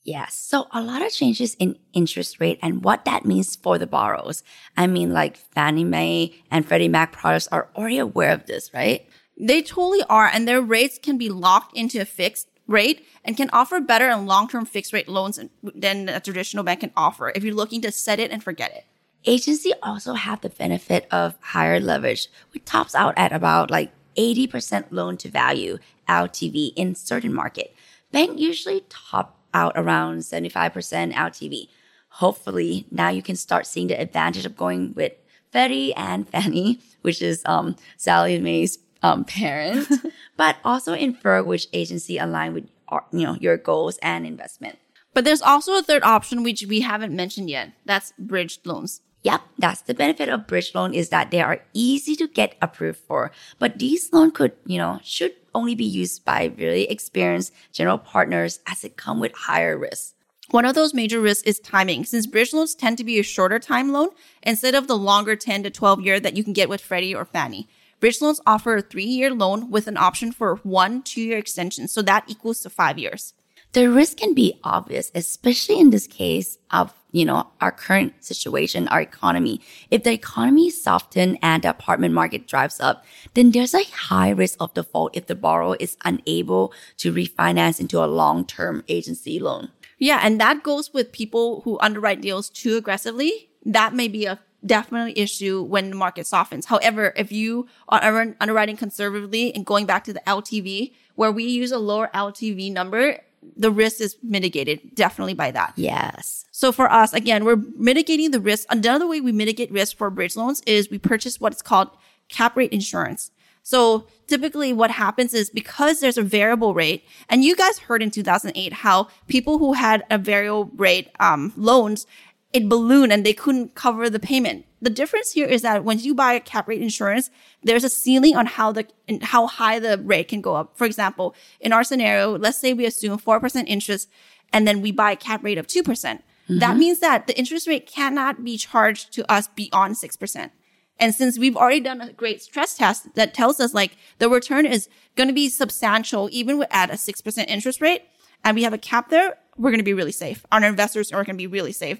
Yes. 0.04 0.36
So 0.36 0.68
a 0.74 0.82
lot 0.82 1.02
of 1.02 1.14
changes 1.14 1.56
in 1.56 1.80
interest 1.94 2.42
rate 2.42 2.60
and 2.62 2.84
what 2.84 3.06
that 3.06 3.24
means 3.24 3.56
for 3.56 3.78
the 3.78 3.88
borrowers. 3.88 4.44
I 4.76 4.86
mean, 4.88 5.14
like 5.14 5.38
Fannie 5.38 5.86
Mae 5.86 6.36
and 6.52 6.66
Freddie 6.68 6.90
Mac 6.90 7.14
products 7.14 7.48
are 7.54 7.70
already 7.74 8.00
aware 8.00 8.34
of 8.34 8.46
this, 8.48 8.74
right? 8.74 9.08
They 9.40 9.62
totally 9.62 10.04
are. 10.10 10.28
And 10.28 10.46
their 10.46 10.62
rates 10.62 11.00
can 11.02 11.18
be 11.18 11.30
locked 11.30 11.78
into 11.78 12.02
a 12.02 12.06
fixed 12.06 12.50
rate 12.68 13.06
and 13.24 13.38
can 13.38 13.50
offer 13.54 13.80
better 13.80 14.10
and 14.10 14.28
long-term 14.28 14.66
fixed 14.66 14.92
rate 14.92 15.08
loans 15.08 15.40
than 15.64 16.10
a 16.10 16.20
traditional 16.20 16.66
bank 16.66 16.82
can 16.82 16.92
offer 16.98 17.32
if 17.34 17.46
you're 17.46 17.56
looking 17.56 17.82
to 17.84 17.94
set 17.94 18.20
it 18.20 18.32
and 18.32 18.44
forget 18.44 18.74
it. 18.74 18.84
Agency 19.26 19.72
also 19.84 20.14
have 20.14 20.42
the 20.42 20.50
benefit 20.50 21.08
of 21.12 21.36
higher 21.42 21.80
leverage, 21.80 22.28
which 22.54 22.66
tops 22.66 22.96
out 22.96 23.14
at 23.18 23.32
about 23.32 23.70
like 23.70 23.92
80% 24.18 24.86
loan 24.90 25.18
to 25.18 25.30
value 25.30 25.78
LTV 26.10 26.74
in 26.76 26.96
certain 26.96 27.34
market. 27.34 27.74
Bank 28.12 28.40
usually 28.40 28.84
top 28.90 29.38
out 29.54 29.74
around 29.76 30.20
75% 30.20 31.14
LTV. 31.14 31.68
Hopefully 32.10 32.88
now 32.92 33.10
you 33.10 33.22
can 33.22 33.36
start 33.36 33.68
seeing 33.68 33.88
the 33.88 34.00
advantage 34.00 34.46
of 34.46 34.58
going 34.58 34.94
with 34.96 35.14
Freddie 35.52 35.94
and 35.94 36.28
Fannie, 36.30 36.80
which 37.02 37.22
is 37.22 37.44
um, 37.46 37.76
Sallie 37.98 38.40
Mae's 38.40 38.80
um, 39.04 39.24
parent, 39.24 39.88
but 40.38 40.58
also 40.64 40.94
infer 40.94 41.44
which 41.44 41.68
agency 41.74 42.18
align 42.18 42.54
with 42.54 42.70
you 43.12 43.26
know 43.26 43.36
your 43.40 43.58
goals 43.58 43.98
and 44.02 44.26
investment. 44.26 44.78
But 45.14 45.26
there's 45.26 45.42
also 45.42 45.78
a 45.78 45.84
third 45.84 46.04
option 46.04 46.44
which 46.44 46.66
we 46.68 46.82
haven't 46.82 47.16
mentioned 47.16 47.50
yet. 47.50 47.72
That's 47.86 48.14
bridge 48.18 48.60
loans. 48.64 49.02
Yep, 49.24 49.42
that's 49.60 49.82
the 49.82 49.94
benefit 49.94 50.30
of 50.30 50.48
bridge 50.48 50.74
loan 50.74 50.94
is 50.94 51.10
that 51.10 51.30
they 51.30 51.42
are 51.42 51.62
easy 51.74 52.16
to 52.16 52.28
get 52.28 52.56
approved 52.62 53.00
for. 53.00 53.32
But 53.60 53.78
these 53.78 54.12
loans 54.12 54.34
could, 54.34 54.54
you 54.66 54.80
know, 54.80 55.00
should 55.04 55.34
only 55.54 55.76
be 55.76 55.86
used 55.86 56.26
by 56.26 56.52
really 56.58 56.90
experienced 56.90 57.54
general 57.72 57.98
partners 57.98 58.60
as 58.68 58.84
it 58.84 58.98
come 58.98 59.20
with 59.20 59.34
higher 59.36 59.78
risks. 59.78 60.16
One 60.50 60.66
of 60.66 60.76
those 60.76 60.94
major 60.94 61.22
risks 61.22 61.44
is 61.44 61.60
timing, 61.60 62.04
since 62.04 62.26
bridge 62.26 62.54
loans 62.54 62.76
tend 62.76 62.98
to 62.98 63.04
be 63.04 63.20
a 63.20 63.24
shorter 63.24 63.60
time 63.60 63.92
loan 63.92 64.10
instead 64.44 64.76
of 64.76 64.88
the 64.88 64.98
longer 64.98 65.36
10 65.36 65.64
to 65.64 65.70
12 65.70 66.02
year 66.02 66.20
that 66.20 66.36
you 66.36 66.44
can 66.44 66.54
get 66.54 66.68
with 66.68 66.82
Freddie 66.82 67.16
or 67.16 67.24
Fannie. 67.24 67.70
Bridge 68.02 68.22
loans 68.22 68.42
offer 68.48 68.78
a 68.78 68.82
three 68.82 69.06
year 69.06 69.32
loan 69.32 69.70
with 69.70 69.88
an 69.88 69.96
option 69.96 70.32
for 70.32 70.56
one 70.64 71.04
two 71.04 71.22
year 71.22 71.38
extension, 71.38 71.88
so 71.88 72.02
that 72.02 72.26
equals 72.28 72.62
to 72.62 72.70
five 72.70 72.98
years. 72.98 73.34
The 73.74 73.90
risk 73.90 74.18
can 74.18 74.34
be 74.34 74.60
obvious, 74.64 75.12
especially 75.16 75.80
in 75.80 75.92
this 75.92 76.08
case 76.08 76.58
of 76.72 76.94
you 77.12 77.26
know, 77.26 77.48
our 77.60 77.72
current 77.72 78.24
situation, 78.24 78.88
our 78.88 79.02
economy. 79.02 79.62
If 79.90 80.04
the 80.04 80.12
economy 80.12 80.70
softens 80.70 81.38
and 81.42 81.64
the 81.64 81.70
apartment 81.70 82.14
market 82.14 82.48
drives 82.48 82.80
up, 82.80 83.06
then 83.34 83.52
there's 83.52 83.74
a 83.74 83.84
high 83.84 84.30
risk 84.30 84.58
of 84.60 84.74
default 84.74 85.16
if 85.16 85.28
the 85.28 85.36
borrower 85.36 85.76
is 85.80 85.98
unable 86.06 86.74
to 86.98 87.14
refinance 87.14 87.80
into 87.80 88.04
a 88.04 88.08
long-term 88.08 88.84
agency 88.88 89.40
loan. 89.40 89.70
Yeah, 89.98 90.20
and 90.24 90.40
that 90.42 90.64
goes 90.64 90.94
with 90.94 91.12
people 91.12 91.62
who 91.62 91.78
underwrite 91.80 92.22
deals 92.22 92.50
too 92.50 92.78
aggressively. 92.78 93.50
That 93.66 93.94
may 93.94 94.08
be 94.08 94.26
a 94.26 94.40
definitely 94.66 95.18
issue 95.20 95.64
when 95.64 95.90
the 95.90 95.96
market 95.96 96.28
softens. 96.28 96.66
However, 96.66 97.14
if 97.16 97.32
you 97.32 97.68
are 97.90 98.36
underwriting 98.40 98.78
conservatively 98.78 99.54
and 99.54 99.66
going 99.66 99.86
back 99.86 100.04
to 100.06 100.14
the 100.14 100.22
LTV, 100.26 100.94
where 101.16 101.32
we 101.32 101.44
use 101.44 101.72
a 101.72 101.78
lower 101.78 102.10
LTV 102.14 102.72
number, 102.72 103.20
the 103.56 103.72
risk 103.72 104.02
is 104.02 104.18
mitigated 104.24 104.96
definitely 104.96 105.34
by 105.34 105.52
that. 105.52 105.74
Yes. 105.76 106.46
So 106.52 106.72
for 106.72 106.92
us, 106.92 107.14
again, 107.14 107.44
we're 107.44 107.62
mitigating 107.78 108.32
the 108.32 108.40
risk. 108.40 108.68
Another 108.70 109.08
way 109.08 109.22
we 109.22 109.32
mitigate 109.32 109.72
risk 109.72 109.98
for 109.98 110.10
bridge 110.10 110.36
loans 110.36 110.62
is 110.66 110.90
we 110.90 110.98
purchase 110.98 111.40
what's 111.40 111.62
called 111.62 111.90
cap 112.30 112.56
rate 112.56 112.72
insurance. 112.72 113.32
So 113.64 114.08
typically 114.28 114.74
what 114.74 114.92
happens 114.92 115.34
is 115.34 115.50
because 115.50 116.00
there's 116.00 116.18
a 116.18 116.24
variable 116.24 116.74
rate, 116.74 117.06
and 117.30 117.44
you 117.44 117.56
guys 117.56 117.80
heard 117.80 118.02
in 118.02 118.10
2008 118.10 118.74
how 118.74 119.08
people 119.28 119.60
who 119.60 119.74
had 119.74 120.04
a 120.10 120.18
variable 120.18 120.72
rate 120.76 121.10
um, 121.20 121.54
loans, 121.56 122.08
it 122.54 122.68
ballooned 122.68 123.14
and 123.14 123.26
they 123.26 123.34
couldn't 123.34 123.76
cover 123.76 124.10
the 124.10 124.20
payment. 124.20 124.66
The 124.82 124.90
difference 124.90 125.32
here 125.32 125.48
is 125.48 125.62
that 125.62 125.84
when 125.84 126.00
you 126.00 126.14
buy 126.14 126.34
a 126.34 126.40
cap 126.40 126.68
rate 126.68 126.82
insurance, 126.82 127.30
there's 127.64 127.84
a 127.84 127.90
ceiling 127.90 128.36
on 128.36 128.46
how 128.46 128.72
the 128.72 128.88
how 129.22 129.48
high 129.48 129.80
the 129.80 129.98
rate 129.98 130.28
can 130.28 130.42
go 130.42 130.56
up. 130.56 130.78
For 130.78 130.86
example, 130.86 131.36
in 131.60 131.72
our 131.72 131.84
scenario, 131.84 132.38
let's 132.38 132.58
say 132.58 132.74
we 132.74 132.86
assume 132.86 133.18
4% 133.20 133.64
interest 133.68 134.10
and 134.52 134.68
then 134.68 134.82
we 134.82 134.92
buy 134.92 135.12
a 135.12 135.16
cap 135.16 135.44
rate 135.44 135.58
of 135.58 135.68
2%. 135.68 135.86
percent 135.86 136.22
mm 136.22 136.54
hmm 136.54 136.60
That 136.60 136.78
means 136.78 137.00
that 137.00 137.28
the 137.28 137.38
interest 137.38 137.68
rate 137.68 137.86
cannot 137.88 138.44
be 138.44 138.58
charged 138.58 139.14
to 139.14 139.22
us 139.32 139.48
beyond 139.48 139.96
6%. 139.96 140.52
And 141.00 141.16
since 141.16 141.40
we've 141.40 141.58
already 141.58 141.80
done 141.80 142.02
a 142.02 142.14
great 142.14 142.42
stress 142.42 142.76
test 142.76 143.16
that 143.16 143.34
tells 143.34 143.60
us 143.60 143.74
like 143.74 143.98
the 144.20 144.30
return 144.30 144.66
is 144.66 144.90
going 145.16 145.30
to 145.30 145.34
be 145.34 145.50
substantial 145.50 146.30
even 146.32 146.64
at 146.70 146.90
a 146.90 146.94
6% 146.94 147.46
interest 147.48 147.80
rate 147.82 148.04
and 148.44 148.56
we 148.56 148.64
have 148.64 148.74
a 148.74 148.78
cap 148.78 149.10
there, 149.10 149.38
we're 149.58 149.72
going 149.72 149.80
to 149.80 149.92
be 149.92 150.00
really 150.02 150.12
safe. 150.12 150.46
Our 150.52 150.64
investors 150.64 151.12
are 151.12 151.24
going 151.24 151.38
to 151.38 151.44
be 151.46 151.48
really 151.48 151.72
safe. 151.72 152.00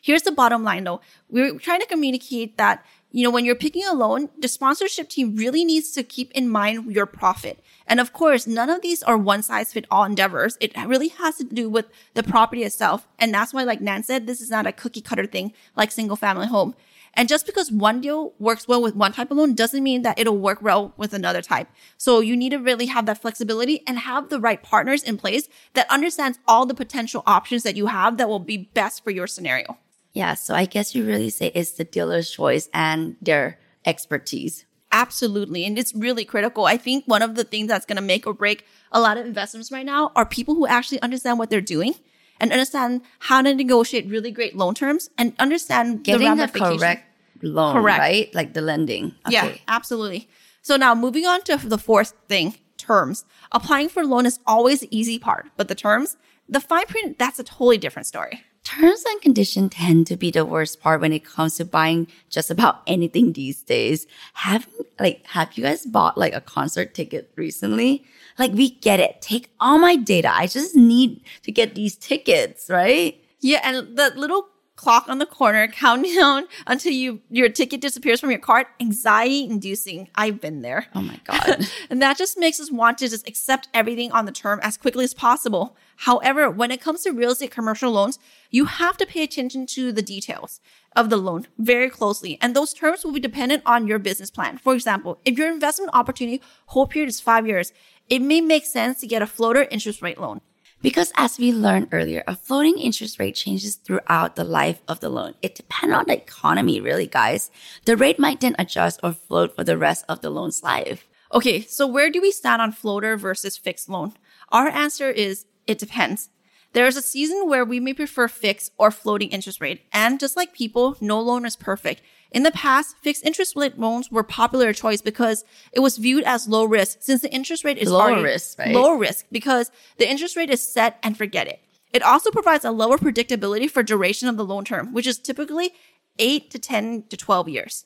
Here's 0.00 0.22
the 0.22 0.32
bottom 0.32 0.64
line 0.64 0.84
though. 0.84 1.00
We're 1.28 1.58
trying 1.58 1.80
to 1.80 1.86
communicate 1.86 2.56
that, 2.56 2.84
you 3.12 3.24
know, 3.24 3.30
when 3.30 3.44
you're 3.44 3.54
picking 3.54 3.84
a 3.86 3.92
loan, 3.92 4.30
the 4.38 4.48
sponsorship 4.48 5.08
team 5.08 5.36
really 5.36 5.64
needs 5.64 5.90
to 5.92 6.02
keep 6.02 6.30
in 6.32 6.48
mind 6.48 6.92
your 6.92 7.06
profit. 7.06 7.60
And 7.86 8.00
of 8.00 8.12
course, 8.12 8.46
none 8.46 8.70
of 8.70 8.82
these 8.82 9.02
are 9.02 9.18
one 9.18 9.42
size 9.42 9.72
fit 9.72 9.86
all 9.90 10.04
endeavors. 10.04 10.56
It 10.60 10.76
really 10.76 11.08
has 11.08 11.36
to 11.36 11.44
do 11.44 11.68
with 11.68 11.86
the 12.14 12.22
property 12.22 12.62
itself. 12.62 13.08
And 13.18 13.34
that's 13.34 13.52
why, 13.52 13.64
like 13.64 13.80
Nan 13.80 14.02
said, 14.02 14.26
this 14.26 14.40
is 14.40 14.50
not 14.50 14.66
a 14.66 14.72
cookie 14.72 15.00
cutter 15.00 15.26
thing 15.26 15.52
like 15.76 15.90
single 15.90 16.16
family 16.16 16.46
home. 16.46 16.74
And 17.14 17.28
just 17.28 17.44
because 17.44 17.72
one 17.72 18.00
deal 18.00 18.34
works 18.38 18.68
well 18.68 18.80
with 18.80 18.94
one 18.94 19.12
type 19.12 19.32
of 19.32 19.36
loan 19.36 19.54
doesn't 19.54 19.82
mean 19.82 20.02
that 20.02 20.18
it'll 20.18 20.38
work 20.38 20.62
well 20.62 20.94
with 20.96 21.12
another 21.12 21.42
type. 21.42 21.68
So 21.96 22.20
you 22.20 22.36
need 22.36 22.50
to 22.50 22.58
really 22.58 22.86
have 22.86 23.06
that 23.06 23.20
flexibility 23.20 23.82
and 23.86 23.98
have 23.98 24.28
the 24.28 24.38
right 24.40 24.62
partners 24.62 25.02
in 25.02 25.18
place 25.18 25.48
that 25.74 25.90
understands 25.90 26.38
all 26.46 26.66
the 26.66 26.74
potential 26.74 27.24
options 27.26 27.64
that 27.64 27.76
you 27.76 27.86
have 27.86 28.16
that 28.18 28.28
will 28.28 28.38
be 28.38 28.70
best 28.74 29.02
for 29.02 29.10
your 29.10 29.26
scenario. 29.26 29.76
Yeah. 30.12 30.34
So 30.34 30.54
I 30.54 30.64
guess 30.64 30.94
you 30.94 31.04
really 31.04 31.30
say 31.30 31.52
it's 31.54 31.72
the 31.72 31.84
dealer's 31.84 32.30
choice 32.30 32.68
and 32.74 33.16
their 33.20 33.58
expertise. 33.84 34.64
Absolutely. 34.92 35.64
And 35.64 35.78
it's 35.78 35.94
really 35.94 36.24
critical. 36.24 36.66
I 36.66 36.76
think 36.76 37.04
one 37.06 37.22
of 37.22 37.36
the 37.36 37.44
things 37.44 37.68
that's 37.68 37.86
going 37.86 37.96
to 37.96 38.02
make 38.02 38.26
or 38.26 38.34
break 38.34 38.64
a 38.90 39.00
lot 39.00 39.16
of 39.16 39.24
investments 39.24 39.70
right 39.70 39.86
now 39.86 40.10
are 40.16 40.26
people 40.26 40.56
who 40.56 40.66
actually 40.66 41.00
understand 41.00 41.38
what 41.38 41.48
they're 41.48 41.60
doing 41.60 41.94
and 42.40 42.50
understand 42.50 43.02
how 43.20 43.40
to 43.42 43.54
negotiate 43.54 44.08
really 44.08 44.32
great 44.32 44.56
loan 44.56 44.74
terms 44.74 45.10
and 45.16 45.32
understand 45.38 46.02
Getting 46.02 46.36
the, 46.36 46.46
the 46.46 46.58
correct 46.58 47.04
loan, 47.42 47.74
Correct. 47.74 47.98
right? 48.00 48.34
Like 48.34 48.54
the 48.54 48.62
lending. 48.62 49.14
Yeah, 49.28 49.54
absolutely. 49.68 50.28
So 50.62 50.76
now 50.76 50.94
moving 50.94 51.24
on 51.26 51.42
to 51.42 51.56
the 51.56 51.78
fourth 51.78 52.14
thing, 52.28 52.56
terms. 52.76 53.24
Applying 53.52 53.88
for 53.88 54.02
a 54.02 54.06
loan 54.06 54.26
is 54.26 54.40
always 54.46 54.80
the 54.80 54.88
easy 54.96 55.18
part, 55.18 55.46
but 55.56 55.68
the 55.68 55.74
terms, 55.74 56.16
the 56.48 56.60
fine 56.60 56.86
print, 56.86 57.18
that's 57.18 57.38
a 57.38 57.44
totally 57.44 57.78
different 57.78 58.06
story. 58.06 58.42
Terms 58.70 59.02
and 59.04 59.20
conditions 59.20 59.72
tend 59.74 60.06
to 60.06 60.16
be 60.16 60.30
the 60.30 60.44
worst 60.44 60.80
part 60.80 61.00
when 61.00 61.12
it 61.12 61.24
comes 61.24 61.56
to 61.56 61.64
buying 61.64 62.06
just 62.28 62.52
about 62.52 62.82
anything 62.86 63.32
these 63.32 63.62
days. 63.62 64.06
Have 64.34 64.68
like 65.00 65.26
have 65.26 65.58
you 65.58 65.64
guys 65.64 65.84
bought 65.84 66.16
like 66.16 66.34
a 66.34 66.40
concert 66.40 66.94
ticket 66.94 67.32
recently? 67.34 68.04
Like 68.38 68.52
we 68.52 68.70
get 68.70 69.00
it. 69.00 69.20
Take 69.20 69.50
all 69.58 69.80
my 69.80 69.96
data. 69.96 70.30
I 70.32 70.46
just 70.46 70.76
need 70.76 71.20
to 71.42 71.50
get 71.50 71.74
these 71.74 71.96
tickets, 71.96 72.70
right? 72.70 73.20
Yeah, 73.40 73.60
and 73.64 73.96
the 73.96 74.12
little 74.14 74.46
clock 74.80 75.08
on 75.08 75.18
the 75.18 75.26
corner 75.26 75.68
counting 75.84 76.14
down 76.16 76.46
until 76.66 76.92
you 76.92 77.20
your 77.28 77.50
ticket 77.50 77.82
disappears 77.82 78.18
from 78.18 78.30
your 78.30 78.40
card, 78.40 78.66
anxiety 78.80 79.44
inducing. 79.44 80.08
I've 80.14 80.40
been 80.40 80.62
there. 80.62 80.86
Oh 80.94 81.02
my 81.02 81.20
god. 81.24 81.68
And 81.90 82.00
that 82.00 82.16
just 82.16 82.38
makes 82.38 82.60
us 82.60 82.70
want 82.70 82.98
to 82.98 83.08
just 83.08 83.28
accept 83.28 83.68
everything 83.74 84.12
on 84.12 84.24
the 84.24 84.32
term 84.32 84.60
as 84.62 84.76
quickly 84.76 85.04
as 85.04 85.12
possible. 85.12 85.76
However, 85.96 86.48
when 86.48 86.70
it 86.70 86.80
comes 86.80 87.02
to 87.02 87.10
real 87.10 87.32
estate 87.32 87.50
commercial 87.50 87.90
loans, 87.90 88.18
you 88.50 88.64
have 88.64 88.96
to 88.98 89.06
pay 89.06 89.22
attention 89.22 89.66
to 89.66 89.92
the 89.92 90.02
details 90.02 90.60
of 90.96 91.10
the 91.10 91.16
loan 91.16 91.46
very 91.58 91.90
closely. 91.90 92.38
And 92.40 92.54
those 92.54 92.72
terms 92.72 93.04
will 93.04 93.12
be 93.12 93.20
dependent 93.20 93.62
on 93.66 93.86
your 93.86 93.98
business 93.98 94.30
plan. 94.30 94.56
For 94.58 94.74
example, 94.74 95.20
if 95.24 95.36
your 95.36 95.52
investment 95.52 95.90
opportunity 95.92 96.40
hold 96.66 96.90
period 96.90 97.08
is 97.08 97.20
five 97.20 97.46
years, 97.46 97.72
it 98.08 98.22
may 98.22 98.40
make 98.40 98.64
sense 98.64 99.00
to 99.00 99.06
get 99.06 99.22
a 99.22 99.26
floater 99.26 99.64
interest 99.70 100.00
rate 100.00 100.18
loan. 100.18 100.40
Because 100.82 101.12
as 101.16 101.38
we 101.38 101.52
learned 101.52 101.88
earlier, 101.92 102.24
a 102.26 102.34
floating 102.34 102.78
interest 102.78 103.18
rate 103.18 103.34
changes 103.34 103.76
throughout 103.76 104.36
the 104.36 104.44
life 104.44 104.80
of 104.88 105.00
the 105.00 105.10
loan. 105.10 105.34
It 105.42 105.54
depends 105.54 105.94
on 105.94 106.06
the 106.06 106.16
economy, 106.16 106.80
really, 106.80 107.06
guys. 107.06 107.50
The 107.84 107.96
rate 107.96 108.18
might 108.18 108.40
then 108.40 108.56
adjust 108.58 109.00
or 109.02 109.12
float 109.12 109.54
for 109.54 109.62
the 109.62 109.76
rest 109.76 110.04
of 110.08 110.22
the 110.22 110.30
loan's 110.30 110.62
life. 110.62 111.06
Okay, 111.32 111.60
so 111.60 111.86
where 111.86 112.10
do 112.10 112.20
we 112.20 112.32
stand 112.32 112.62
on 112.62 112.72
floater 112.72 113.16
versus 113.16 113.58
fixed 113.58 113.88
loan? 113.88 114.14
Our 114.48 114.68
answer 114.68 115.10
is 115.10 115.44
it 115.66 115.78
depends. 115.78 116.30
There 116.72 116.86
is 116.86 116.96
a 116.96 117.02
season 117.02 117.48
where 117.48 117.64
we 117.64 117.80
may 117.80 117.94
prefer 117.94 118.28
fixed 118.28 118.72
or 118.78 118.90
floating 118.90 119.30
interest 119.30 119.60
rate. 119.60 119.82
And 119.92 120.20
just 120.20 120.36
like 120.36 120.52
people, 120.52 120.96
no 121.00 121.20
loan 121.20 121.44
is 121.44 121.56
perfect. 121.56 122.00
In 122.30 122.44
the 122.44 122.52
past, 122.52 122.94
fixed 123.02 123.24
interest 123.26 123.56
rate 123.56 123.76
loans 123.78 124.10
were 124.10 124.22
popular 124.22 124.72
choice 124.72 125.00
because 125.00 125.44
it 125.72 125.80
was 125.80 125.96
viewed 125.96 126.22
as 126.24 126.46
low 126.48 126.64
risk 126.64 126.98
since 127.00 127.22
the 127.22 127.32
interest 127.32 127.64
rate 127.64 127.78
is 127.78 127.90
already- 127.90 128.22
risk, 128.22 128.58
right? 128.58 128.72
Lower 128.74 128.96
risk 128.96 129.26
because 129.32 129.70
the 129.98 130.08
interest 130.08 130.36
rate 130.36 130.50
is 130.50 130.62
set 130.62 130.98
and 131.02 131.16
forget 131.18 131.48
it. 131.48 131.60
It 131.92 132.02
also 132.04 132.30
provides 132.30 132.64
a 132.64 132.70
lower 132.70 132.98
predictability 132.98 133.68
for 133.68 133.82
duration 133.82 134.28
of 134.28 134.36
the 134.36 134.44
loan 134.44 134.64
term, 134.64 134.92
which 134.92 135.08
is 135.08 135.18
typically 135.18 135.72
8 136.20 136.50
to 136.52 136.58
10 136.60 137.04
to 137.08 137.16
12 137.16 137.48
years. 137.48 137.84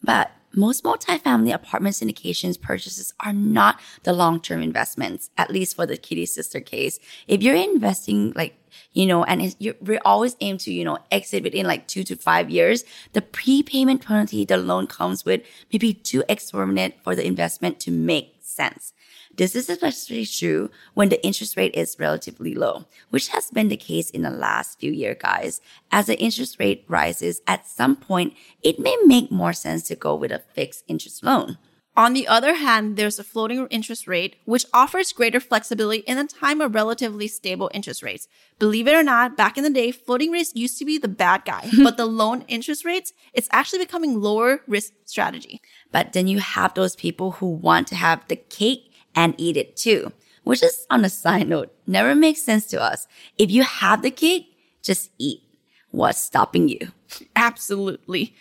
But 0.00 0.30
most 0.54 0.84
multifamily 0.84 1.52
apartment 1.52 1.94
syndications 1.94 2.60
purchases 2.60 3.12
are 3.20 3.32
not 3.32 3.80
the 4.02 4.12
long-term 4.12 4.62
investments, 4.62 5.30
at 5.36 5.50
least 5.50 5.76
for 5.76 5.86
the 5.86 5.96
Kitti 5.96 6.26
Sister 6.26 6.60
case. 6.60 6.98
If 7.26 7.42
you're 7.42 7.56
investing 7.56 8.32
like, 8.34 8.58
you 8.92 9.06
know, 9.06 9.24
and 9.24 9.42
it's, 9.42 9.56
you're, 9.58 9.74
we 9.80 9.98
always 9.98 10.36
aim 10.40 10.58
to, 10.58 10.72
you 10.72 10.84
know, 10.84 10.98
exit 11.10 11.42
within 11.42 11.66
like 11.66 11.88
two 11.88 12.04
to 12.04 12.16
five 12.16 12.50
years, 12.50 12.84
the 13.12 13.22
prepayment 13.22 14.04
penalty 14.04 14.44
the 14.44 14.56
loan 14.56 14.86
comes 14.86 15.24
with 15.24 15.42
may 15.72 15.78
be 15.78 15.94
too 15.94 16.24
exorbitant 16.28 16.94
for 17.02 17.14
the 17.14 17.26
investment 17.26 17.80
to 17.80 17.90
make 17.90 18.36
sense. 18.40 18.92
This 19.34 19.56
is 19.56 19.70
especially 19.70 20.26
true 20.26 20.70
when 20.92 21.08
the 21.08 21.24
interest 21.24 21.56
rate 21.56 21.74
is 21.74 21.96
relatively 21.98 22.54
low, 22.54 22.84
which 23.08 23.28
has 23.28 23.50
been 23.50 23.68
the 23.68 23.76
case 23.76 24.10
in 24.10 24.22
the 24.22 24.30
last 24.30 24.78
few 24.78 24.92
years, 24.92 25.16
guys. 25.18 25.60
As 25.90 26.06
the 26.06 26.18
interest 26.18 26.58
rate 26.60 26.84
rises, 26.86 27.40
at 27.46 27.66
some 27.66 27.96
point, 27.96 28.34
it 28.62 28.78
may 28.78 28.96
make 29.06 29.30
more 29.30 29.54
sense 29.54 29.84
to 29.88 29.96
go 29.96 30.14
with 30.14 30.32
a 30.32 30.42
fixed 30.54 30.84
interest 30.86 31.24
loan. 31.24 31.56
On 31.94 32.14
the 32.14 32.26
other 32.26 32.54
hand, 32.54 32.96
there's 32.96 33.18
a 33.18 33.24
floating 33.24 33.66
interest 33.66 34.08
rate, 34.08 34.36
which 34.46 34.64
offers 34.72 35.12
greater 35.12 35.40
flexibility 35.40 36.00
in 36.00 36.16
a 36.16 36.26
time 36.26 36.62
of 36.62 36.74
relatively 36.74 37.28
stable 37.28 37.70
interest 37.74 38.02
rates. 38.02 38.28
Believe 38.58 38.88
it 38.88 38.94
or 38.94 39.02
not, 39.02 39.36
back 39.36 39.58
in 39.58 39.64
the 39.64 39.68
day, 39.68 39.92
floating 39.92 40.30
rates 40.30 40.52
used 40.54 40.78
to 40.78 40.86
be 40.86 40.96
the 40.96 41.08
bad 41.08 41.44
guy, 41.44 41.68
but 41.82 41.98
the 41.98 42.06
loan 42.06 42.46
interest 42.48 42.86
rates, 42.86 43.12
it's 43.34 43.48
actually 43.52 43.80
becoming 43.80 44.20
lower 44.20 44.62
risk 44.66 44.94
strategy. 45.04 45.60
But 45.90 46.14
then 46.14 46.26
you 46.28 46.38
have 46.38 46.72
those 46.72 46.96
people 46.96 47.32
who 47.32 47.46
want 47.46 47.88
to 47.88 47.94
have 47.94 48.26
the 48.28 48.36
cake 48.36 48.91
and 49.14 49.34
eat 49.38 49.56
it 49.56 49.76
too, 49.76 50.12
which 50.44 50.62
is 50.62 50.86
on 50.90 51.04
a 51.04 51.08
side 51.08 51.48
note, 51.48 51.72
never 51.86 52.14
makes 52.14 52.42
sense 52.42 52.66
to 52.66 52.82
us. 52.82 53.06
If 53.38 53.50
you 53.50 53.62
have 53.62 54.02
the 54.02 54.10
cake, 54.10 54.56
just 54.82 55.10
eat. 55.18 55.42
What's 55.90 56.18
stopping 56.18 56.68
you? 56.68 56.92
Absolutely. 57.36 58.34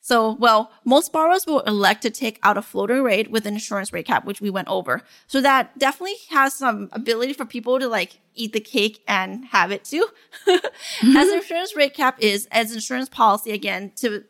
So, 0.00 0.32
well, 0.32 0.70
most 0.86 1.12
borrowers 1.12 1.46
will 1.46 1.60
elect 1.60 2.00
to 2.00 2.10
take 2.10 2.38
out 2.42 2.56
a 2.56 2.62
floating 2.62 3.02
rate 3.02 3.30
with 3.30 3.44
an 3.44 3.52
insurance 3.52 3.92
rate 3.92 4.06
cap, 4.06 4.24
which 4.24 4.40
we 4.40 4.48
went 4.48 4.68
over. 4.68 5.02
So 5.26 5.42
that 5.42 5.78
definitely 5.78 6.16
has 6.30 6.54
some 6.54 6.88
ability 6.92 7.34
for 7.34 7.44
people 7.44 7.78
to 7.78 7.88
like 7.88 8.20
eat 8.34 8.54
the 8.54 8.60
cake 8.60 9.02
and 9.06 9.44
have 9.46 9.70
it 9.70 9.84
too. 9.84 10.08
as 10.48 11.28
insurance 11.32 11.76
rate 11.76 11.92
cap 11.92 12.16
is, 12.20 12.48
as 12.50 12.72
insurance 12.72 13.10
policy 13.10 13.52
again, 13.52 13.92
to 13.96 14.24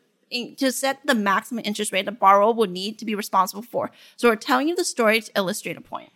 to 0.57 0.71
set 0.71 0.99
the 1.05 1.15
maximum 1.15 1.63
interest 1.65 1.91
rate 1.91 2.07
a 2.07 2.11
borrower 2.11 2.53
would 2.53 2.71
need 2.71 2.99
to 2.99 3.05
be 3.05 3.15
responsible 3.15 3.63
for. 3.63 3.91
So 4.15 4.29
we're 4.29 4.35
telling 4.35 4.67
you 4.67 4.75
the 4.75 4.85
story 4.85 5.21
to 5.21 5.31
illustrate 5.35 5.77
a 5.77 5.81
point. 5.81 6.11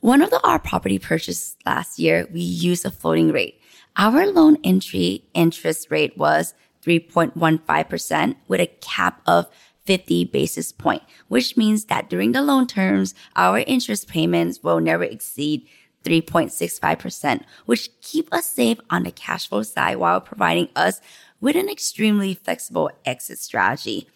One 0.00 0.20
of 0.20 0.30
the 0.30 0.40
our 0.46 0.58
property 0.58 0.98
purchases 0.98 1.56
last 1.64 1.98
year, 1.98 2.28
we 2.32 2.40
used 2.40 2.84
a 2.84 2.90
floating 2.90 3.32
rate. 3.32 3.60
Our 3.96 4.26
loan 4.26 4.58
entry 4.64 5.24
interest 5.32 5.90
rate 5.90 6.18
was 6.18 6.52
3.15% 6.84 8.36
with 8.48 8.60
a 8.60 8.66
cap 8.66 9.22
of 9.26 9.46
50 9.84 10.24
basis 10.26 10.72
point, 10.72 11.02
which 11.28 11.56
means 11.56 11.86
that 11.86 12.10
during 12.10 12.32
the 12.32 12.42
loan 12.42 12.66
terms, 12.66 13.14
our 13.36 13.58
interest 13.60 14.08
payments 14.08 14.62
will 14.62 14.80
never 14.80 15.04
exceed 15.04 15.66
3.65%, 16.04 17.42
which 17.64 17.88
keep 18.02 18.32
us 18.32 18.46
safe 18.46 18.78
on 18.90 19.04
the 19.04 19.10
cash 19.10 19.48
flow 19.48 19.62
side 19.62 19.96
while 19.96 20.20
providing 20.20 20.68
us 20.76 21.00
with 21.44 21.56
an 21.56 21.68
extremely 21.68 22.32
flexible 22.32 22.90
exit 23.04 23.38
strategy. 23.38 24.08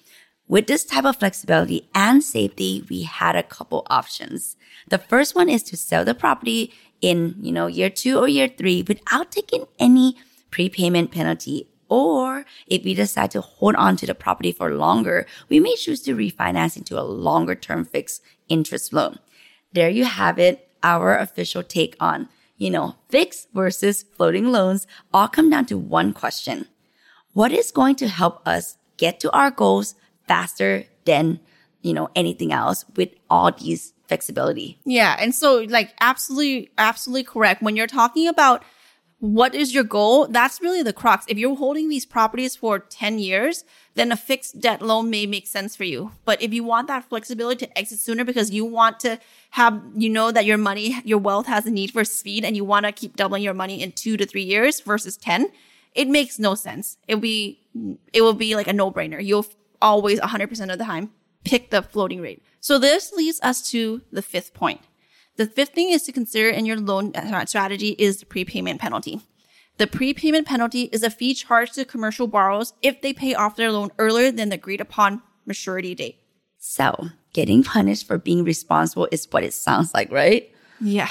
With 0.49 0.67
this 0.67 0.83
type 0.83 1.05
of 1.05 1.17
flexibility 1.17 1.91
and 1.95 2.25
safety, 2.25 2.87
we 2.88 3.03
had 3.03 3.37
a 3.37 3.43
couple 3.43 3.87
options. 3.91 4.57
The 4.88 4.97
first 4.97 5.35
one 5.35 5.51
is 5.51 5.62
to 5.64 5.77
sell 5.77 6.07
the 6.07 6.14
property 6.14 6.73
in, 7.03 7.35
you 7.38 7.53
know, 7.53 7.67
year 7.67 7.91
two 7.91 8.19
or 8.19 8.29
year 8.29 8.49
three 8.49 8.83
without 8.83 9.31
taking 9.31 9.67
any 9.79 10.17
prepayment 10.51 11.11
penalty. 11.11 11.69
Or 11.91 12.47
if 12.67 12.83
we 12.83 12.95
decide 12.95 13.31
to 13.33 13.43
hold 13.43 13.75
on 13.75 13.99
to 13.99 14.07
the 14.07 14.14
property 14.14 14.51
for 14.51 14.73
longer, 14.75 15.27
we 15.51 15.61
may 15.61 15.77
choose 15.77 16.01
to 16.05 16.17
refinance 16.17 16.79
into 16.79 16.99
a 16.99 17.05
longer 17.05 17.55
term 17.55 17.85
fixed 17.85 18.23
interest 18.49 18.95
loan. 18.95 19.19
There 19.75 19.91
you 19.91 20.07
have 20.07 20.38
it. 20.38 20.71
Our 20.83 21.14
official 21.14 21.62
take 21.62 21.95
on, 22.01 22.31
you 22.57 22.71
know, 22.71 22.97
fixed 23.11 23.49
versus 23.53 24.03
floating 24.17 24.51
loans 24.51 24.87
all 25.12 25.29
come 25.29 25.51
down 25.51 25.67
to 25.67 25.77
one 25.77 26.14
question. 26.14 26.69
What 27.38 27.53
is 27.53 27.70
going 27.70 27.94
to 28.03 28.09
help 28.09 28.42
us 28.44 28.79
get 28.96 29.20
to 29.20 29.31
our 29.31 29.53
goals 29.53 29.94
faster 30.27 30.87
than, 31.05 31.38
you 31.83 31.94
know, 31.94 32.09
anything 32.16 32.53
else 32.53 32.85
with 32.96 33.11
all 33.31 33.53
these 33.53 33.92
flexibility? 34.09 34.81
Yeah. 34.85 35.14
And 35.20 35.33
so 35.33 35.64
like 35.68 35.94
absolutely, 36.01 36.72
absolutely 36.79 37.22
correct. 37.22 37.62
When 37.62 37.77
you're 37.77 37.87
talking 37.87 38.27
about 38.27 38.64
what 39.20 39.55
is 39.55 39.72
your 39.72 39.85
goal? 39.85 40.27
That's 40.27 40.61
really 40.61 40.83
the 40.83 40.92
crux. 40.92 41.27
If 41.29 41.38
you're 41.38 41.55
holding 41.55 41.88
these 41.88 42.05
properties 42.05 42.57
for 42.57 42.81
10 42.81 43.20
years, 43.20 43.64
then 43.94 44.11
a 44.11 44.16
fixed 44.16 44.59
debt 44.59 44.83
loan 44.83 45.09
may 45.09 45.24
make 45.24 45.46
sense 45.46 45.77
for 45.77 45.85
you. 45.85 46.11
But 46.24 46.42
if 46.42 46.53
you 46.53 46.64
want 46.64 46.88
that 46.88 47.09
flexibility 47.09 47.66
to 47.66 47.79
exit 47.79 48.01
sooner 48.01 48.24
because 48.24 48.51
you 48.51 48.64
want 48.64 48.98
to 49.01 49.20
have, 49.51 49.81
you 49.96 50.09
know, 50.09 50.33
that 50.33 50.44
your 50.44 50.59
money, 50.59 51.01
your 51.05 51.18
wealth 51.18 51.46
has 51.46 51.66
a 51.66 51.70
need 51.70 51.92
for 51.92 52.05
speed 52.05 52.44
and 52.44 52.57
you 52.57 52.64
want 52.64 52.85
to 52.87 52.90
keep 52.90 53.14
doubling 53.14 53.44
your 53.44 53.55
money 53.55 53.81
in 53.81 53.92
two 53.92 54.16
to 54.16 54.27
three 54.27 54.42
years 54.42 54.81
versus 54.81 55.16
10, 55.16 55.53
it 55.94 56.09
makes 56.09 56.38
no 56.38 56.55
sense. 56.55 56.98
It'll 57.07 57.20
be, 57.20 57.61
it 58.12 58.22
will 58.22 58.35
be 58.35 58.55
like 58.55 58.68
a 58.68 58.72
no 58.72 58.90
brainer. 58.90 59.24
You'll 59.24 59.46
always 59.81 60.20
100% 60.20 60.72
of 60.72 60.79
the 60.79 60.85
time 60.85 61.11
pick 61.44 61.70
the 61.70 61.83
floating 61.83 62.20
rate. 62.20 62.42
So 62.61 62.79
this 62.79 63.12
leads 63.12 63.40
us 63.42 63.70
to 63.70 64.03
the 64.12 64.22
fifth 64.22 64.55
point. 64.55 64.81
The 65.37 65.46
fifth 65.46 65.70
thing 65.70 65.90
is 65.90 66.03
to 66.03 66.12
consider 66.12 66.48
in 66.48 66.66
your 66.66 66.77
loan 66.77 67.14
uh, 67.14 67.46
strategy 67.46 67.94
is 67.98 68.18
the 68.18 68.27
prepayment 68.27 68.81
penalty. 68.81 69.20
The 69.79 69.87
prepayment 69.87 70.48
penalty 70.48 70.90
is 70.92 71.05
a 71.05 71.11
fee 71.11 71.35
charged 71.35 71.74
to 71.74 71.85
commercial 71.85 72.27
borrowers 72.27 72.72
if 72.83 73.01
they 73.01 73.12
pay 73.12 73.35
off 73.35 73.55
their 73.55 73.70
loan 73.70 73.90
earlier 73.98 74.33
than 74.33 74.48
the 74.48 74.57
agreed 74.57 74.81
upon 74.81 75.22
maturity 75.46 75.94
date. 75.94 76.18
So, 76.59 77.11
getting 77.33 77.62
punished 77.62 78.09
for 78.09 78.18
being 78.18 78.42
responsible 78.42 79.07
is 79.12 79.29
what 79.31 79.44
it 79.44 79.55
sounds 79.55 79.94
like, 79.94 80.11
right? 80.11 80.53
Yeah. 80.81 81.09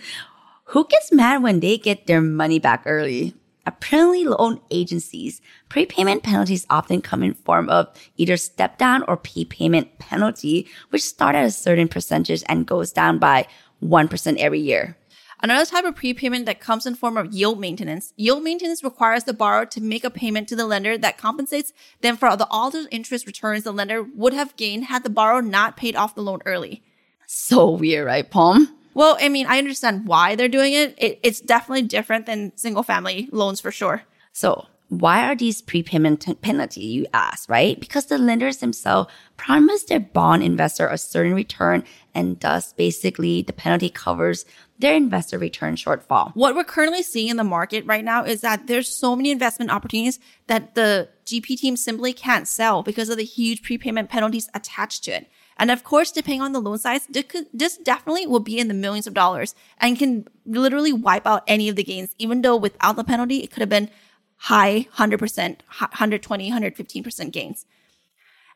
Who 0.64 0.86
gets 0.86 1.12
mad 1.12 1.42
when 1.42 1.60
they 1.60 1.76
get 1.76 2.06
their 2.06 2.22
money 2.22 2.58
back 2.58 2.84
early? 2.86 3.34
Apparently, 3.68 4.24
loan 4.24 4.62
agencies, 4.70 5.42
prepayment 5.68 6.22
penalties 6.22 6.66
often 6.70 7.02
come 7.02 7.22
in 7.22 7.34
form 7.34 7.68
of 7.68 7.86
either 8.16 8.38
step 8.38 8.78
down 8.78 9.02
or 9.02 9.14
prepayment 9.14 9.98
penalty, 9.98 10.66
which 10.88 11.02
start 11.02 11.36
at 11.36 11.44
a 11.44 11.50
certain 11.50 11.86
percentage 11.86 12.42
and 12.48 12.66
goes 12.66 12.92
down 12.92 13.18
by 13.18 13.46
1% 13.82 14.38
every 14.38 14.58
year. 14.58 14.96
Another 15.42 15.66
type 15.66 15.84
of 15.84 15.94
prepayment 15.94 16.46
that 16.46 16.60
comes 16.60 16.86
in 16.86 16.94
form 16.94 17.18
of 17.18 17.34
yield 17.34 17.60
maintenance. 17.60 18.14
Yield 18.16 18.42
maintenance 18.42 18.82
requires 18.82 19.24
the 19.24 19.34
borrower 19.34 19.66
to 19.66 19.82
make 19.82 20.02
a 20.02 20.10
payment 20.10 20.48
to 20.48 20.56
the 20.56 20.66
lender 20.66 20.96
that 20.96 21.18
compensates 21.18 21.74
them 22.00 22.16
for 22.16 22.34
the, 22.38 22.46
all 22.50 22.70
the 22.70 22.88
interest 22.90 23.26
returns 23.26 23.64
the 23.64 23.72
lender 23.72 24.02
would 24.02 24.32
have 24.32 24.56
gained 24.56 24.86
had 24.86 25.04
the 25.04 25.10
borrower 25.10 25.42
not 25.42 25.76
paid 25.76 25.94
off 25.94 26.14
the 26.14 26.22
loan 26.22 26.40
early. 26.46 26.82
So 27.26 27.68
weird, 27.68 28.06
right, 28.06 28.28
Palm? 28.28 28.77
Well, 28.98 29.16
I 29.20 29.28
mean, 29.28 29.46
I 29.46 29.58
understand 29.58 30.08
why 30.08 30.34
they're 30.34 30.48
doing 30.48 30.72
it. 30.72 30.92
it 30.98 31.20
it's 31.22 31.40
definitely 31.40 31.82
different 31.82 32.26
than 32.26 32.50
single 32.56 32.82
family 32.82 33.28
loans 33.30 33.60
for 33.60 33.70
sure. 33.70 34.02
So 34.32 34.66
why 34.88 35.24
are 35.24 35.36
these 35.36 35.62
prepayment 35.62 36.22
t- 36.22 36.34
penalty, 36.34 36.80
you 36.80 37.06
ask, 37.14 37.48
right? 37.48 37.78
Because 37.78 38.06
the 38.06 38.18
lenders 38.18 38.56
themselves 38.56 39.08
promise 39.36 39.84
their 39.84 40.00
bond 40.00 40.42
investor 40.42 40.88
a 40.88 40.98
certain 40.98 41.34
return 41.34 41.84
and 42.12 42.40
thus 42.40 42.72
basically 42.72 43.42
the 43.42 43.52
penalty 43.52 43.88
covers 43.88 44.44
their 44.80 44.96
investor 44.96 45.38
return 45.38 45.76
shortfall. 45.76 46.32
What 46.34 46.56
we're 46.56 46.64
currently 46.64 47.04
seeing 47.04 47.28
in 47.28 47.36
the 47.36 47.44
market 47.44 47.86
right 47.86 48.04
now 48.04 48.24
is 48.24 48.40
that 48.40 48.66
there's 48.66 48.88
so 48.88 49.14
many 49.14 49.30
investment 49.30 49.70
opportunities 49.70 50.18
that 50.48 50.74
the 50.74 51.08
GP 51.24 51.56
team 51.56 51.76
simply 51.76 52.12
can't 52.12 52.48
sell 52.48 52.82
because 52.82 53.10
of 53.10 53.16
the 53.16 53.24
huge 53.24 53.62
prepayment 53.62 54.10
penalties 54.10 54.48
attached 54.54 55.04
to 55.04 55.12
it. 55.12 55.30
And 55.58 55.70
of 55.70 55.82
course, 55.82 56.12
depending 56.12 56.40
on 56.40 56.52
the 56.52 56.60
loan 56.60 56.78
size, 56.78 57.08
this 57.52 57.76
definitely 57.78 58.26
will 58.26 58.40
be 58.40 58.58
in 58.58 58.68
the 58.68 58.74
millions 58.74 59.06
of 59.06 59.14
dollars 59.14 59.54
and 59.78 59.98
can 59.98 60.28
literally 60.46 60.92
wipe 60.92 61.26
out 61.26 61.42
any 61.48 61.68
of 61.68 61.76
the 61.76 61.82
gains. 61.82 62.14
Even 62.18 62.42
though 62.42 62.56
without 62.56 62.96
the 62.96 63.04
penalty, 63.04 63.38
it 63.38 63.50
could 63.50 63.60
have 63.60 63.68
been 63.68 63.90
high 64.36 64.86
100%, 64.96 65.18
120, 65.18 66.50
115% 66.50 67.32
gains. 67.32 67.66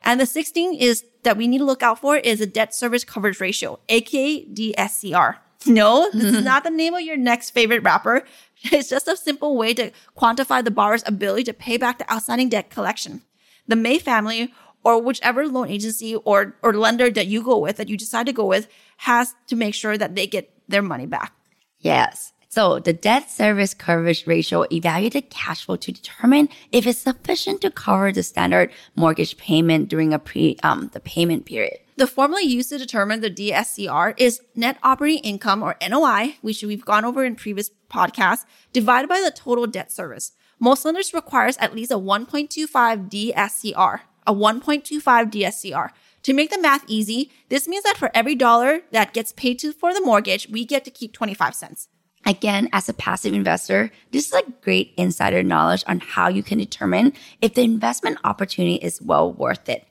And 0.05 0.21
the 0.21 0.27
sixth 0.27 0.55
thing 0.55 0.75
is 0.75 1.05
that 1.23 1.37
we 1.37 1.49
need 1.49 1.59
to 1.59 1.65
look 1.65 1.83
out 1.83 2.01
for 2.01 2.17
is 2.17 2.41
a 2.41 2.47
debt 2.47 2.75
service 2.75 3.05
coverage 3.05 3.41
ratio, 3.41 3.79
aka 3.89 4.45
DSCR. 4.47 5.37
No, 5.65 6.11
this 6.13 6.25
is 6.25 6.45
not 6.45 6.65
the 6.65 6.71
name 6.71 6.93
of 6.93 7.03
your 7.03 7.17
next 7.17 7.51
favorite 7.51 7.85
rapper. 7.85 8.25
It's 8.65 8.89
just 8.89 9.07
a 9.09 9.17
simple 9.17 9.57
way 9.57 9.75
to 9.75 9.91
quantify 10.17 10.65
the 10.65 10.73
borrower's 10.73 11.03
ability 11.07 11.45
to 11.45 11.53
pay 11.53 11.77
back 11.77 11.99
the 11.99 12.13
outstanding 12.13 12.49
debt 12.49 12.71
collection. 12.71 13.23
The 13.67 13.77
May 13.77 13.99
family 13.99 14.53
or 14.85 15.01
whichever 15.01 15.47
loan 15.47 15.69
agency 15.69 16.17
or, 16.17 16.57
or 16.63 16.75
lender 16.75 17.11
that 17.11 17.27
you 17.27 17.43
go 17.43 17.59
with, 17.59 17.77
that 17.77 17.89
you 17.89 17.97
decide 17.97 18.27
to 18.27 18.33
go 18.33 18.45
with, 18.45 18.69
has 18.99 19.35
to 19.47 19.57
make 19.57 19.75
sure 19.75 19.97
that 19.99 20.15
they 20.15 20.27
get 20.27 20.53
their 20.69 20.83
money 20.83 21.07
back. 21.07 21.33
Yes. 21.81 22.33
So 22.49 22.79
the 22.81 22.93
debt 22.93 23.31
service 23.31 23.73
coverage 23.73 24.27
ratio 24.27 24.65
evaluates 24.65 25.13
the 25.13 25.23
cash 25.23 25.65
flow 25.65 25.77
to 25.77 25.91
determine 25.91 26.51
if 26.71 26.87
it's 26.87 26.99
sufficient 26.99 27.63
to 27.63 27.71
cover 27.71 28.13
the 28.13 28.23
standard 28.23 28.71
mortgage 28.95 29.39
payment 29.39 29.89
during 29.89 30.13
a 30.13 30.19
pre 30.19 30.59
um 30.63 30.91
the 30.93 31.01
payment 31.01 31.47
period. 31.47 31.79
The 31.97 32.07
formula 32.07 32.43
used 32.43 32.69
to 32.69 32.77
determine 32.77 33.21
the 33.21 33.31
DSCR 33.31 34.13
is 34.19 34.43
net 34.55 34.77
operating 34.83 35.23
income 35.25 35.63
or 35.63 35.77
NOI, 35.81 36.37
which 36.43 36.63
we've 36.63 36.85
gone 36.85 37.07
over 37.07 37.25
in 37.25 37.37
previous 37.37 37.71
podcasts, 37.91 38.45
divided 38.73 39.09
by 39.09 39.23
the 39.23 39.31
total 39.31 39.67
debt 39.67 39.91
service. 39.91 40.33
Most 40.59 40.85
lenders 40.85 41.15
requires 41.15 41.57
at 41.57 41.75
least 41.75 41.91
a 41.91 41.97
1.25 41.97 43.11
DSCR, 43.11 44.01
a 44.27 44.35
1.25 44.35 45.03
DSCR. 45.31 45.91
To 46.23 46.33
make 46.33 46.51
the 46.51 46.61
math 46.61 46.85
easy, 46.87 47.31
this 47.49 47.67
means 47.67 47.83
that 47.85 47.97
for 47.97 48.11
every 48.15 48.35
dollar 48.35 48.83
that 48.93 49.13
gets 49.13 49.33
paid 49.33 49.59
to 49.61 49.73
for 49.73 49.93
the 49.93 50.01
mortgage, 50.01 50.49
we 50.49 50.65
get 50.65 50.85
to 50.85 50.91
keep 50.91 51.13
25 51.13 51.55
cents. 51.55 51.89
Again, 52.25 52.69
as 52.73 52.89
a 52.89 52.95
passive 52.95 53.35
investor, 53.35 53.91
this 54.13 54.29
is 54.29 54.33
a 54.33 54.51
great 54.63 54.95
insider 54.97 55.43
knowledge 55.43 55.83
on 55.89 55.99
how 55.99 56.29
you 56.29 56.43
can 56.43 56.59
determine 56.59 57.15
if 57.41 57.55
the 57.55 57.63
investment 57.63 58.19
opportunity 58.23 58.77
is 58.77 59.03
well 59.03 59.33
worth 59.33 59.69
it. 59.69 59.87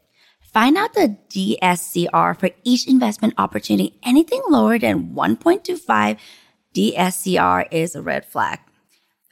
Find 0.54 0.78
out 0.78 0.94
the 0.94 1.18
DSCR 1.30 2.38
for 2.40 2.50
each 2.64 2.88
investment 2.88 3.34
opportunity. 3.38 4.00
Anything 4.04 4.42
lower 4.50 4.80
than 4.80 5.14
1.25 5.14 6.18
DSCR 6.74 7.68
is 7.72 7.96
a 7.96 8.02
red 8.02 8.26
flag. 8.26 8.60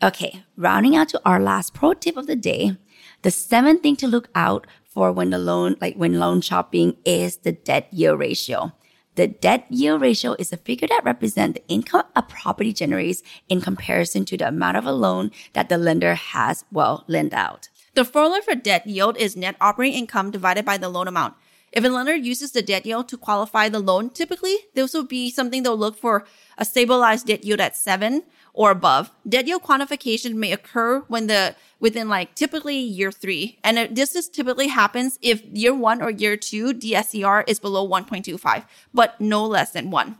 Okay, 0.01 0.43
rounding 0.55 0.95
out 0.95 1.09
to 1.09 1.21
our 1.25 1.41
last 1.41 1.73
pro 1.73 1.93
tip 1.93 2.15
of 2.15 2.27
the 2.27 2.35
day. 2.35 2.77
The 3.21 3.31
seventh 3.31 3.81
thing 3.83 3.97
to 3.97 4.07
look 4.07 4.29
out 4.33 4.65
for 4.99 5.13
when 5.13 5.29
the 5.29 5.39
loan, 5.39 5.77
like 5.79 5.95
when 5.95 6.19
loan 6.19 6.41
shopping 6.41 6.97
is 7.05 7.37
the 7.37 7.53
debt 7.53 7.87
yield 7.89 8.19
ratio. 8.19 8.73
The 9.15 9.27
debt 9.27 9.65
yield 9.69 10.01
ratio 10.01 10.35
is 10.37 10.51
a 10.51 10.57
figure 10.57 10.89
that 10.89 11.05
represents 11.05 11.57
the 11.57 11.65
income 11.73 12.03
a 12.17 12.21
property 12.21 12.73
generates 12.73 13.23
in 13.47 13.61
comparison 13.61 14.25
to 14.25 14.35
the 14.35 14.49
amount 14.49 14.75
of 14.75 14.85
a 14.85 14.91
loan 14.91 15.31
that 15.53 15.69
the 15.69 15.77
lender 15.77 16.15
has, 16.15 16.65
well, 16.69 17.05
lent 17.07 17.31
out. 17.31 17.69
The 17.95 18.03
formula 18.03 18.41
for 18.43 18.55
debt 18.55 18.87
yield 18.87 19.15
is 19.15 19.37
net 19.37 19.55
operating 19.61 19.99
income 19.99 20.31
divided 20.31 20.65
by 20.65 20.77
the 20.77 20.89
loan 20.89 21.07
amount. 21.07 21.35
If 21.71 21.85
a 21.85 21.87
lender 21.87 22.15
uses 22.17 22.51
the 22.51 22.61
debt 22.61 22.85
yield 22.85 23.07
to 23.07 23.17
qualify 23.17 23.69
the 23.69 23.79
loan, 23.79 24.09
typically 24.09 24.57
this 24.73 24.93
will 24.93 25.05
be 25.05 25.31
something 25.31 25.63
they'll 25.63 25.77
look 25.77 25.97
for 25.97 26.25
a 26.59 26.65
stabilized 26.65 27.25
debt 27.27 27.43
yield 27.43 27.61
at 27.61 27.75
seven 27.75 28.23
or 28.53 28.69
above. 28.69 29.09
Debt 29.27 29.47
yield 29.47 29.63
quantification 29.63 30.35
may 30.35 30.51
occur 30.51 30.99
when 31.07 31.27
the 31.27 31.55
within 31.79 32.09
like 32.09 32.35
typically 32.35 32.77
year 32.77 33.11
three, 33.11 33.57
and 33.63 33.79
it, 33.79 33.95
this 33.95 34.15
is 34.15 34.27
typically 34.27 34.67
happens 34.67 35.17
if 35.21 35.41
year 35.45 35.73
one 35.73 36.01
or 36.01 36.11
year 36.11 36.35
two 36.35 36.73
DSCR 36.73 37.45
is 37.47 37.59
below 37.59 37.87
1.25, 37.87 38.65
but 38.93 39.19
no 39.19 39.45
less 39.45 39.71
than 39.71 39.89
one. 39.89 40.17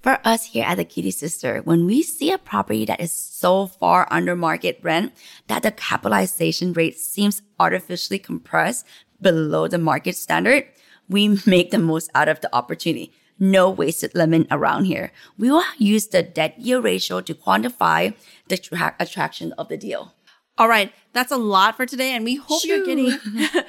For 0.00 0.18
us 0.24 0.46
here 0.46 0.64
at 0.64 0.76
the 0.76 0.84
Kitti 0.84 1.12
Sister, 1.12 1.60
when 1.64 1.86
we 1.86 2.02
see 2.02 2.30
a 2.30 2.38
property 2.38 2.84
that 2.86 3.00
is 3.00 3.12
so 3.12 3.66
far 3.66 4.08
under 4.10 4.34
market 4.34 4.78
rent 4.82 5.12
that 5.46 5.62
the 5.62 5.70
capitalization 5.70 6.72
rate 6.72 6.98
seems 6.98 7.42
artificially 7.60 8.18
compressed 8.18 8.86
below 9.20 9.66
the 9.68 9.78
market 9.78 10.16
standard, 10.16 10.66
we 11.08 11.38
make 11.46 11.70
the 11.70 11.78
most 11.78 12.10
out 12.14 12.28
of 12.28 12.40
the 12.40 12.54
opportunity 12.54 13.12
no 13.38 13.70
wasted 13.70 14.14
lemon 14.14 14.46
around 14.50 14.84
here. 14.84 15.12
We 15.38 15.50
will 15.50 15.64
use 15.78 16.08
the 16.08 16.22
debt 16.22 16.58
yield 16.58 16.84
ratio 16.84 17.20
to 17.20 17.34
quantify 17.34 18.14
the 18.48 18.58
tra- 18.58 18.96
attraction 18.98 19.52
of 19.58 19.68
the 19.68 19.76
deal. 19.76 20.14
All 20.56 20.68
right, 20.68 20.92
that's 21.12 21.32
a 21.32 21.36
lot 21.36 21.76
for 21.76 21.84
today, 21.84 22.12
and 22.12 22.24
we 22.24 22.36
hope 22.36 22.62
Shoo. 22.62 22.68
you're 22.68 22.86
getting 22.86 23.06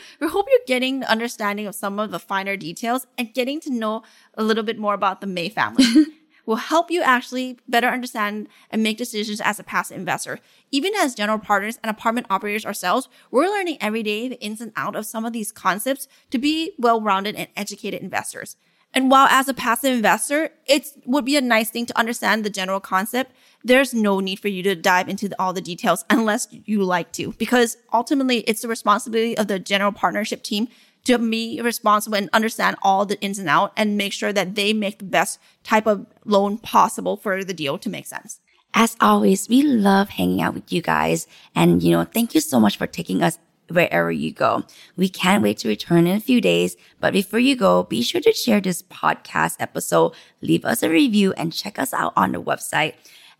we 0.19 0.27
hope 0.27 0.45
you're 0.49 0.59
getting 0.67 1.03
understanding 1.03 1.65
of 1.65 1.73
some 1.73 1.99
of 1.99 2.11
the 2.11 2.19
finer 2.19 2.55
details 2.55 3.07
and 3.17 3.33
getting 3.33 3.59
to 3.61 3.71
know 3.71 4.03
a 4.35 4.43
little 4.43 4.63
bit 4.63 4.77
more 4.77 4.93
about 4.93 5.21
the 5.21 5.27
May 5.27 5.49
family. 5.49 5.85
will 6.45 6.57
help 6.57 6.91
you 6.91 7.01
actually 7.01 7.57
better 7.67 7.87
understand 7.87 8.47
and 8.69 8.83
make 8.83 8.97
decisions 8.97 9.41
as 9.41 9.59
a 9.59 9.63
passive 9.63 9.97
investor. 9.97 10.39
Even 10.71 10.93
as 10.95 11.15
general 11.15 11.39
partners 11.39 11.79
and 11.83 11.89
apartment 11.89 12.27
operators 12.29 12.65
ourselves, 12.65 13.09
we're 13.31 13.47
learning 13.47 13.77
every 13.81 14.03
day 14.03 14.27
the 14.27 14.39
ins 14.41 14.61
and 14.61 14.71
out 14.75 14.95
of 14.95 15.05
some 15.05 15.25
of 15.25 15.33
these 15.33 15.51
concepts 15.51 16.07
to 16.29 16.37
be 16.37 16.73
well-rounded 16.77 17.35
and 17.35 17.47
educated 17.55 18.01
investors. 18.01 18.57
And 18.95 19.11
while 19.11 19.27
as 19.27 19.49
a 19.49 19.53
passive 19.53 19.93
investor, 19.93 20.51
it 20.65 20.87
would 21.05 21.25
be 21.25 21.35
a 21.35 21.41
nice 21.41 21.69
thing 21.69 21.85
to 21.85 21.99
understand 21.99 22.45
the 22.45 22.49
general 22.49 22.79
concept, 22.79 23.33
there's 23.61 23.93
no 23.93 24.21
need 24.21 24.39
for 24.39 24.47
you 24.47 24.63
to 24.63 24.73
dive 24.73 25.09
into 25.09 25.29
all 25.37 25.51
the 25.51 25.61
details 25.61 26.05
unless 26.09 26.47
you 26.51 26.81
like 26.83 27.11
to, 27.13 27.33
because 27.33 27.75
ultimately 27.91 28.39
it's 28.39 28.61
the 28.61 28.69
responsibility 28.69 29.37
of 29.37 29.47
the 29.47 29.59
general 29.59 29.91
partnership 29.91 30.43
team 30.43 30.69
to 31.03 31.19
be 31.19 31.59
responsible 31.61 32.15
and 32.15 32.29
understand 32.31 32.77
all 32.81 33.05
the 33.05 33.19
ins 33.21 33.37
and 33.37 33.49
out 33.49 33.73
and 33.75 33.97
make 33.97 34.13
sure 34.13 34.31
that 34.31 34.55
they 34.55 34.71
make 34.71 34.99
the 34.99 35.05
best 35.05 35.39
type 35.63 35.87
of 35.87 36.07
loan 36.23 36.57
possible 36.57 37.17
for 37.17 37.43
the 37.43 37.53
deal 37.53 37.77
to 37.77 37.89
make 37.89 38.07
sense. 38.07 38.39
As 38.73 38.97
always, 38.99 39.47
we 39.47 39.61
love 39.61 40.09
hanging 40.09 40.41
out 40.41 40.53
with 40.53 40.71
you 40.71 40.81
guys. 40.81 41.27
And, 41.55 41.81
you 41.81 41.91
know, 41.91 42.03
thank 42.03 42.35
you 42.35 42.41
so 42.41 42.59
much 42.59 42.77
for 42.77 42.87
taking 42.87 43.23
us 43.23 43.39
wherever 43.69 44.11
you 44.11 44.31
go. 44.31 44.63
We 44.95 45.09
can't 45.09 45.43
wait 45.43 45.57
to 45.59 45.67
return 45.67 46.07
in 46.07 46.17
a 46.17 46.21
few 46.21 46.41
days. 46.41 46.75
But 46.99 47.13
before 47.13 47.39
you 47.39 47.55
go, 47.55 47.83
be 47.83 48.01
sure 48.01 48.21
to 48.21 48.33
share 48.33 48.61
this 48.61 48.83
podcast 48.83 49.57
episode, 49.59 50.13
leave 50.41 50.65
us 50.65 50.83
a 50.83 50.89
review, 50.89 51.33
and 51.33 51.53
check 51.53 51.79
us 51.79 51.93
out 51.93 52.13
on 52.15 52.31
the 52.31 52.41
website 52.41 52.93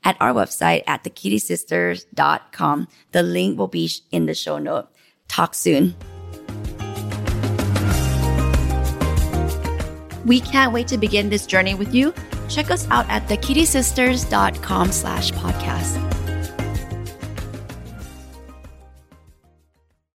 at 0.03 0.17
our 0.19 0.33
website 0.33 0.83
at 0.88 1.03
thekittisisters.com. 1.03 2.88
The 3.11 3.23
link 3.23 3.57
will 3.57 3.67
be 3.67 3.91
in 4.11 4.25
the 4.25 4.33
show 4.33 4.57
note. 4.59 4.88
Talk 5.27 5.53
soon. 5.55 5.95
We 10.25 10.39
can't 10.39 10.73
wait 10.73 10.88
to 10.88 10.97
begin 10.97 11.29
this 11.29 11.45
journey 11.45 11.75
with 11.75 11.93
you. 11.93 12.13
Check 12.49 12.71
us 12.71 12.88
out 12.89 13.09
at 13.09 13.27
thekittisisters.com 13.27 14.91
slash 14.91 15.31
podcast. 15.31 16.14